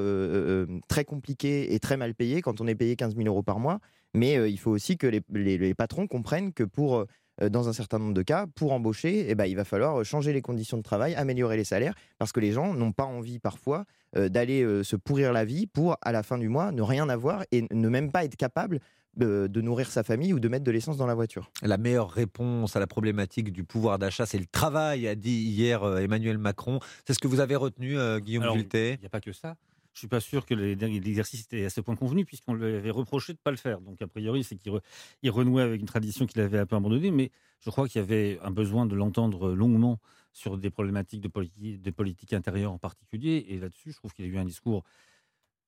très 0.89 1.05
compliqués 1.05 1.75
et 1.75 1.79
très 1.81 1.97
mal 1.97 2.15
payés 2.15 2.41
quand 2.41 2.61
on 2.61 2.67
est 2.67 2.75
payé 2.75 2.97
15 2.97 3.17
000 3.17 3.27
euros 3.27 3.43
par 3.43 3.59
mois. 3.59 3.81
Mais 4.15 4.49
il 4.49 4.59
faut 4.59 4.71
aussi 4.71 4.97
que 4.97 5.09
les, 5.09 5.23
les 5.31 5.75
patrons 5.75 6.07
comprennent 6.07 6.53
que 6.53 6.63
pour 6.63 7.05
dans 7.43 7.69
un 7.69 7.73
certain 7.73 7.99
nombre 7.99 8.15
de 8.15 8.23
cas, 8.23 8.47
pour 8.55 8.73
embaucher, 8.73 9.27
eh 9.29 9.35
ben, 9.35 9.47
il 9.47 9.57
va 9.57 9.65
falloir 9.65 10.05
changer 10.05 10.33
les 10.33 10.41
conditions 10.41 10.77
de 10.77 10.85
travail, 10.85 11.17
améliorer 11.17 11.57
les 11.57 11.65
salaires, 11.65 11.97
parce 12.17 12.31
que 12.31 12.39
les 12.39 12.53
gens 12.53 12.75
n'ont 12.75 12.93
pas 12.93 13.03
envie 13.03 13.41
parfois 13.41 13.87
d'aller 14.15 14.85
se 14.85 14.97
pourrir 14.97 15.33
la 15.33 15.45
vie 15.45 15.67
pour, 15.67 15.97
à 16.03 16.13
la 16.13 16.23
fin 16.23 16.39
du 16.39 16.49
mois, 16.49 16.73
ne 16.73 16.83
rien 16.83 17.09
avoir 17.09 17.45
et 17.53 17.67
ne 17.71 17.89
même 17.89 18.13
pas 18.13 18.25
être 18.25 18.37
capable 18.37 18.81
de, 19.17 19.61
nourrir 19.61 19.91
sa 19.91 20.03
famille 20.03 20.33
ou 20.33 20.41
de 20.41 20.49
mettre 20.49 20.65
de 20.65 20.71
l'essence 20.71 20.97
dans 20.97 21.07
la 21.07 21.15
voiture. 21.15 21.51
La 21.63 21.79
meilleure 21.79 22.11
réponse 22.11 22.77
à 22.77 22.81
la 22.81 22.87
problématique 22.87 23.53
du 23.53 23.65
pouvoir 23.65 23.99
d'achat, 23.99 24.27
c'est 24.27 24.39
le 24.39 24.47
travail, 24.47 25.09
a 25.09 25.15
dit 25.15 25.31
hier 25.31 25.85
Emmanuel 25.99 26.39
Macron. 26.39 26.81
C'est 27.07 27.15
ce 27.15 27.19
que 27.19 27.29
vous 27.29 27.41
avez 27.41 27.57
retenu, 27.57 27.97
Guillaume 28.21 28.53
Vulté 28.53 28.95
Il 28.95 29.01
n'y 29.01 29.07
a 29.07 29.11
pas 29.11 29.21
que 29.21 29.33
ça 29.33 29.57
je 29.95 30.01
suis 30.01 30.09
pas 30.09 30.21
sûr 30.21 30.45
que 30.45 30.55
l'exercice 30.55 31.43
était 31.43 31.65
à 31.65 31.71
ce 31.71 31.81
point 31.81 31.95
convenu, 31.95 32.25
puisqu'on 32.25 32.55
lui 32.55 32.67
avait 32.67 32.91
reproché 32.91 33.33
de 33.33 33.39
ne 33.39 33.43
pas 33.43 33.53
le 33.53 33.57
faire. 33.57 33.81
Donc, 33.81 34.03
a 34.03 34.09
priori, 34.09 34.43
c'est 34.43 34.57
qu'il 34.57 35.31
renouait 35.31 35.63
avec 35.63 35.81
une 35.81 35.87
tradition 35.87 36.27
qu'il 36.27 36.41
avait 36.41 36.59
un 36.59 36.67
peu 36.67 36.75
abandonnée, 36.75 37.13
mais 37.13 37.31
je 37.61 37.71
crois 37.71 37.87
qu'il 37.87 38.01
y 38.01 38.05
avait 38.05 38.41
un 38.43 38.51
besoin 38.51 38.87
de 38.87 38.97
l'entendre 38.97 39.53
longuement 39.53 40.01
sur 40.35 40.59
des 40.59 40.69
problématiques 40.69 41.23
de 41.23 41.91
politique, 41.91 42.33
intérieure 42.35 42.73
en 42.73 42.79
particulier. 42.79 43.47
Et 43.49 43.59
là-dessus, 43.59 43.93
je 43.93 43.97
trouve 43.97 44.13
qu'il 44.13 44.27
a 44.27 44.29
eu 44.29 44.37
un 44.37 44.45
discours 44.45 44.85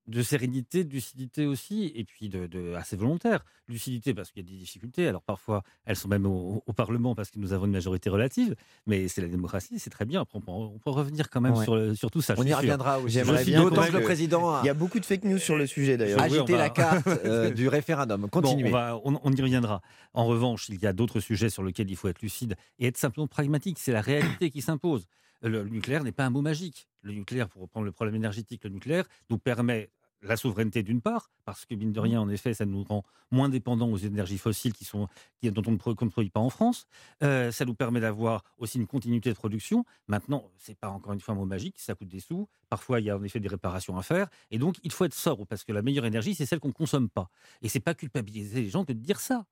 de 0.06 0.22
sérénité, 0.22 0.84
de 0.84 0.92
lucidité 0.92 1.46
aussi, 1.46 1.92
et 1.94 2.04
puis 2.04 2.28
de, 2.28 2.74
assez 2.74 2.96
volontaire. 2.96 3.44
Lucidité 3.68 4.14
parce 4.14 4.30
qu'il 4.30 4.44
y 4.44 4.48
a 4.48 4.52
des 4.52 4.58
difficultés. 4.58 5.08
Alors 5.08 5.22
parfois, 5.22 5.62
elles 5.84 5.96
sont 5.96 6.08
même 6.08 6.26
au, 6.26 6.62
Parlement 6.76 7.14
parce 7.14 7.30
que 7.30 7.38
nous 7.38 7.54
avons 7.54 7.64
une 7.64 7.72
majorité 7.72 8.10
relative, 8.10 8.54
mais 8.86 9.08
c'est 9.08 9.22
la 9.22 9.28
démocratie, 9.28 9.78
c'est 9.78 9.88
très 9.88 10.04
bien. 10.04 10.20
Après, 10.20 10.38
on, 10.46 10.78
peut, 10.78 10.90
revenir 10.90 11.30
quand 11.30 11.40
même 11.40 11.56
sur, 11.56 11.96
sur, 11.96 12.10
tout 12.10 12.20
ça. 12.20 12.34
On 12.36 12.44
y 12.44 12.52
reviendra. 12.52 13.00
J'aimerais 13.06 13.44
bien 13.44 13.64
que 13.68 13.92
le 13.92 14.02
président. 14.02 14.62
Il 14.62 14.66
y 14.66 14.70
a 14.70 14.74
beaucoup 14.74 15.00
de 15.00 15.06
fake 15.06 15.24
news 15.24 15.38
sur 15.38 15.56
le 15.56 15.66
sujet 15.66 15.96
d'ailleurs. 15.96 16.20
Agiter 16.20 16.52
la 16.52 16.68
carte 16.68 17.06
euh, 17.24 17.50
du 17.50 17.68
référendum. 17.68 18.28
Continuez. 18.28 18.70
on, 18.74 19.18
on, 19.24 19.32
y 19.32 19.40
reviendra. 19.40 19.80
En 20.12 20.26
revanche, 20.26 20.68
il 20.68 20.78
y 20.80 20.86
a 20.86 20.92
d'autres 20.92 21.20
sujets 21.20 21.48
sur 21.48 21.62
lesquels 21.62 21.90
il 21.90 21.96
faut 21.96 22.08
être 22.08 22.20
lucide 22.20 22.56
et 22.78 22.88
être 22.88 22.98
simplement 22.98 23.26
pragmatique. 23.26 23.78
C'est 23.78 23.92
la 23.92 24.02
réalité 24.02 24.50
qui 24.50 24.60
s'impose 24.60 25.06
le 25.42 25.64
nucléaire 25.64 26.04
n'est 26.04 26.12
pas 26.12 26.24
un 26.24 26.30
mot 26.30 26.42
magique. 26.42 26.88
Le 27.02 27.12
nucléaire, 27.12 27.48
pour 27.48 27.62
reprendre 27.62 27.86
le 27.86 27.92
problème 27.92 28.16
énergétique, 28.16 28.64
le 28.64 28.70
nucléaire 28.70 29.06
nous 29.30 29.38
permet 29.38 29.90
la 30.22 30.36
souveraineté 30.36 30.82
d'une 30.82 31.00
part, 31.00 31.30
parce 31.44 31.64
que 31.64 31.74
mine 31.74 31.92
de 31.92 32.00
mmh. 32.00 32.02
rien, 32.02 32.20
en 32.20 32.28
effet, 32.28 32.54
ça 32.54 32.64
nous 32.64 32.82
rend 32.84 33.04
moins 33.30 33.48
dépendants 33.48 33.90
aux 33.90 33.96
énergies 33.96 34.38
fossiles 34.38 34.72
qui 34.72 34.84
sont, 34.84 35.08
qui, 35.40 35.50
dont 35.50 35.62
on 35.66 35.72
ne 35.72 35.76
produit 35.76 36.30
pas 36.30 36.40
en 36.40 36.50
France. 36.50 36.86
Euh, 37.22 37.52
ça 37.52 37.64
nous 37.64 37.74
permet 37.74 38.00
d'avoir 38.00 38.42
aussi 38.58 38.78
une 38.78 38.86
continuité 38.86 39.30
de 39.30 39.34
production. 39.34 39.84
Maintenant, 40.08 40.50
c'est 40.58 40.76
pas 40.76 40.88
encore 40.88 41.12
une 41.12 41.20
fois 41.20 41.34
un 41.34 41.36
mot 41.36 41.44
magique, 41.44 41.78
ça 41.78 41.94
coûte 41.94 42.08
des 42.08 42.20
sous. 42.20 42.48
Parfois, 42.68 43.00
il 43.00 43.06
y 43.06 43.10
a 43.10 43.16
en 43.16 43.22
effet 43.22 43.40
des 43.40 43.48
réparations 43.48 43.96
à 43.98 44.02
faire. 44.02 44.28
Et 44.50 44.58
donc, 44.58 44.76
il 44.82 44.92
faut 44.92 45.04
être 45.04 45.14
sobre, 45.14 45.46
parce 45.46 45.64
que 45.64 45.72
la 45.72 45.82
meilleure 45.82 46.06
énergie, 46.06 46.34
c'est 46.34 46.46
celle 46.46 46.60
qu'on 46.60 46.68
ne 46.68 46.72
consomme 46.72 47.08
pas. 47.08 47.30
Et 47.62 47.68
c'est 47.68 47.80
pas 47.80 47.94
culpabiliser 47.94 48.62
les 48.62 48.70
gens 48.70 48.84
que 48.84 48.92
de 48.92 49.00
dire 49.00 49.20
ça 49.20 49.44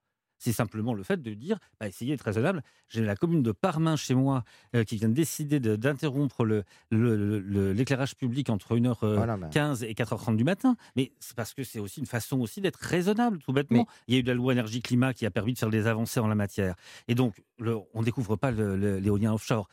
C'est 0.44 0.52
simplement 0.52 0.92
le 0.92 1.02
fait 1.02 1.22
de 1.22 1.32
dire, 1.32 1.58
bah, 1.80 1.88
essayez 1.88 2.12
d'être 2.12 2.20
raisonnable. 2.20 2.62
J'ai 2.90 3.00
la 3.02 3.16
commune 3.16 3.42
de 3.42 3.50
Parmain 3.50 3.96
chez 3.96 4.14
moi 4.14 4.44
euh, 4.74 4.84
qui 4.84 4.96
vient 4.96 5.08
de 5.08 5.14
décider 5.14 5.58
de- 5.58 5.74
d'interrompre 5.74 6.44
le- 6.44 6.64
le- 6.90 7.16
le- 7.16 7.40
le- 7.40 7.72
l'éclairage 7.72 8.14
public 8.14 8.50
entre 8.50 8.76
1h15 8.76 9.14
Voilà, 9.16 9.38
bah. 9.38 9.48
et 9.88 9.94
4h30 9.94 10.36
du 10.36 10.44
matin. 10.44 10.76
Mais 10.96 11.12
c'est 11.18 11.34
parce 11.34 11.54
que 11.54 11.64
c'est 11.64 11.78
aussi 11.78 12.00
une 12.00 12.04
façon 12.06 12.40
aussi 12.40 12.60
d'être 12.60 12.76
raisonnable, 12.76 13.38
tout 13.38 13.54
bêtement. 13.54 13.86
Il 14.06 14.14
y 14.14 14.18
a 14.18 14.20
eu 14.20 14.22
la 14.22 14.34
loi 14.34 14.52
énergie-climat 14.52 15.14
qui 15.14 15.24
a 15.24 15.30
permis 15.30 15.54
de 15.54 15.58
faire 15.58 15.70
des 15.70 15.86
avancées 15.86 16.20
en 16.20 16.26
la 16.28 16.34
matière. 16.34 16.74
Et 17.08 17.14
donc, 17.14 17.42
on 17.58 18.00
ne 18.00 18.04
découvre 18.04 18.36
pas 18.36 18.50
l'éolien 18.50 19.32
offshore. 19.32 19.66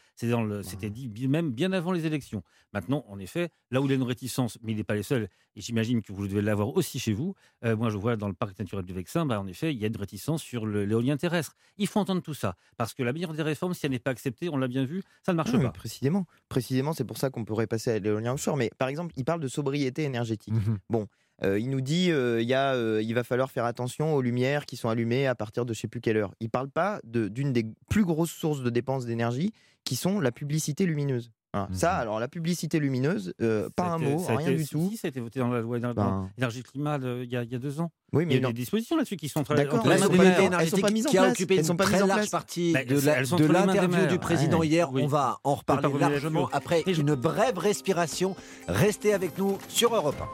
C'était 0.64 0.90
dit 0.90 1.28
même 1.28 1.52
bien 1.52 1.74
avant 1.74 1.92
les 1.92 2.06
élections. 2.06 2.44
Maintenant, 2.74 3.04
en 3.10 3.20
effet, 3.20 3.50
là 3.72 3.82
où 3.82 3.86
il 3.86 3.90
y 3.90 3.92
a 3.92 3.96
une 3.96 4.04
réticence, 4.04 4.58
mais 4.62 4.72
il 4.72 4.76
n'est 4.78 4.86
pas 4.86 4.96
les 4.96 5.04
seuls, 5.04 5.28
et 5.58 5.62
j'imagine 5.62 6.02
que 6.02 6.14
vous 6.14 6.26
devez 6.28 6.42
l'avoir 6.42 6.70
aussi 6.78 6.98
chez 7.00 7.12
vous, 7.12 7.36
euh, 7.66 7.76
moi 7.76 7.90
je 7.90 7.98
vois 7.98 8.16
dans 8.16 8.30
le 8.30 8.34
parc 8.34 8.58
naturel 8.58 8.86
du 8.86 8.94
Vexin, 8.94 9.26
bah, 9.26 9.42
en 9.42 9.48
effet, 9.48 9.74
il 9.74 9.80
y 9.80 9.84
a 9.84 9.88
une 9.88 9.98
réticence 9.98 10.42
sur 10.42 10.61
l'éolien 10.68 11.18
terrestre. 11.18 11.56
Il 11.78 11.88
faut 11.88 12.00
entendre 12.00 12.22
tout 12.22 12.34
ça, 12.34 12.56
parce 12.78 12.94
que 12.94 13.04
la 13.04 13.14
meilleure 13.14 13.34
des 13.34 13.44
réformes, 13.44 13.74
si 13.74 13.86
elle 13.86 13.92
n'est 13.92 14.00
pas 14.00 14.12
acceptée, 14.12 14.50
on 14.50 14.58
l'a 14.58 14.68
bien 14.68 14.86
vu, 14.86 15.04
ça 15.26 15.32
ne 15.32 15.38
marche 15.38 15.52
Non, 15.54 15.60
mais 15.60 15.66
pas. 15.66 15.72
Précisément, 15.72 16.26
précisément, 16.50 16.94
c'est 16.94 17.06
pour 17.06 17.18
ça 17.18 17.30
qu'on 17.30 17.46
pourrait 17.46 17.68
passer 17.68 17.92
à 17.92 18.00
l'éolien 18.00 18.34
offshore. 18.34 18.58
Mais 18.58 18.70
par 18.78 18.88
exemple, 18.88 19.14
il 19.18 19.26
parle 19.26 19.40
de 19.42 19.48
sobriété 19.48 20.04
énergétique. 20.04 20.54
Bon, 20.90 21.08
euh, 21.44 21.58
il 21.60 21.70
nous 21.70 21.82
dit 21.82 22.12
euh, 22.12 22.42
il 22.42 22.48
y 22.48 22.54
a, 22.54 22.74
euh, 22.76 23.02
il 23.02 23.14
va 23.16 23.24
falloir 23.24 23.50
faire 23.50 23.66
attention 23.66 24.14
aux 24.14 24.22
lumières 24.22 24.66
qui 24.68 24.78
sont 24.78 24.90
allumées 24.90 25.26
à 25.28 25.34
partir 25.36 25.66
de 25.66 25.74
je 25.74 25.80
sais 25.80 25.88
plus 25.88 26.02
quelle 26.02 26.18
heure. 26.18 26.34
Il 26.40 26.50
parle 26.50 26.70
pas 26.70 27.00
de- 27.04 27.28
d'une 27.30 27.52
des 27.54 27.66
plus 27.90 28.06
grosses 28.06 28.32
sources 28.32 28.62
de 28.62 28.70
dépenses 28.70 29.06
d'énergie 29.06 29.52
qui 29.84 29.96
sont 29.96 30.20
la 30.20 30.32
publicité 30.32 30.86
lumineuse. 30.86 31.32
Voilà. 31.54 31.68
Ça, 31.74 31.96
alors 31.96 32.20
la 32.22 32.30
publicité 32.30 32.80
lumineuse, 32.80 33.34
euh, 33.42 33.70
pas 33.76 33.88
un 33.88 33.98
mot, 33.98 34.20
ça 34.20 34.32
a 34.32 34.38
rien 34.38 34.48
été- 34.48 34.56
du 34.56 34.64
si, 34.64 34.70
tout. 34.70 34.88
si, 34.90 34.96
ça 34.96 35.08
a 35.08 35.10
été 35.10 35.20
voté 35.20 35.40
dans 35.40 35.50
la 35.50 35.60
loi 35.60 35.80
Ben. 35.80 36.30
énergie-climat 36.38 36.98
de- 36.98 37.24
il 37.26 37.30
y, 37.30 37.36
a- 37.36 37.44
il 37.44 37.52
y 37.52 37.56
a 37.56 37.60
deux 37.60 37.82
ans. 37.82 37.92
Oui, 38.14 38.24
il 38.24 38.28
mais 38.28 38.36
y 38.36 38.44
a 38.44 38.48
des 38.48 38.54
dispositions 38.54 38.96
là-dessus 38.96 39.18
qui 39.18 39.28
sont 39.28 39.44
très 39.44 39.56
D'accord, 39.56 39.82
elles 39.86 40.00
sont 40.00 40.08
pas- 40.10 40.16
maires. 40.16 40.26
elles 40.28 40.36
sont 40.36 40.40
pas 40.40 40.46
énergétique 40.46 40.92
mises 40.94 41.08
en 41.08 41.10
qui 41.10 41.18
a 41.18 41.30
occupé 41.30 41.56
Elles 41.58 41.70
une 41.70 41.78
très 41.78 42.00
large 42.00 42.12
place. 42.14 42.30
partie 42.30 42.72
Bah, 42.72 42.86
de 42.86 43.46
l'interview 43.52 44.06
du 44.08 44.18
président 44.18 44.60
Ouais. 44.60 44.68
hier. 44.68 44.92
Oui. 44.94 45.02
On 45.04 45.08
va 45.08 45.40
en 45.44 45.56
reparler 45.56 45.90
largement 46.00 46.50
après 46.54 46.84
une 46.88 47.16
brève 47.16 47.58
respiration. 47.58 48.34
Restez 48.70 49.14
avec 49.14 49.38
nous 49.38 49.58
sur 49.68 49.94
Europe 49.94 50.16
1. 50.22 50.26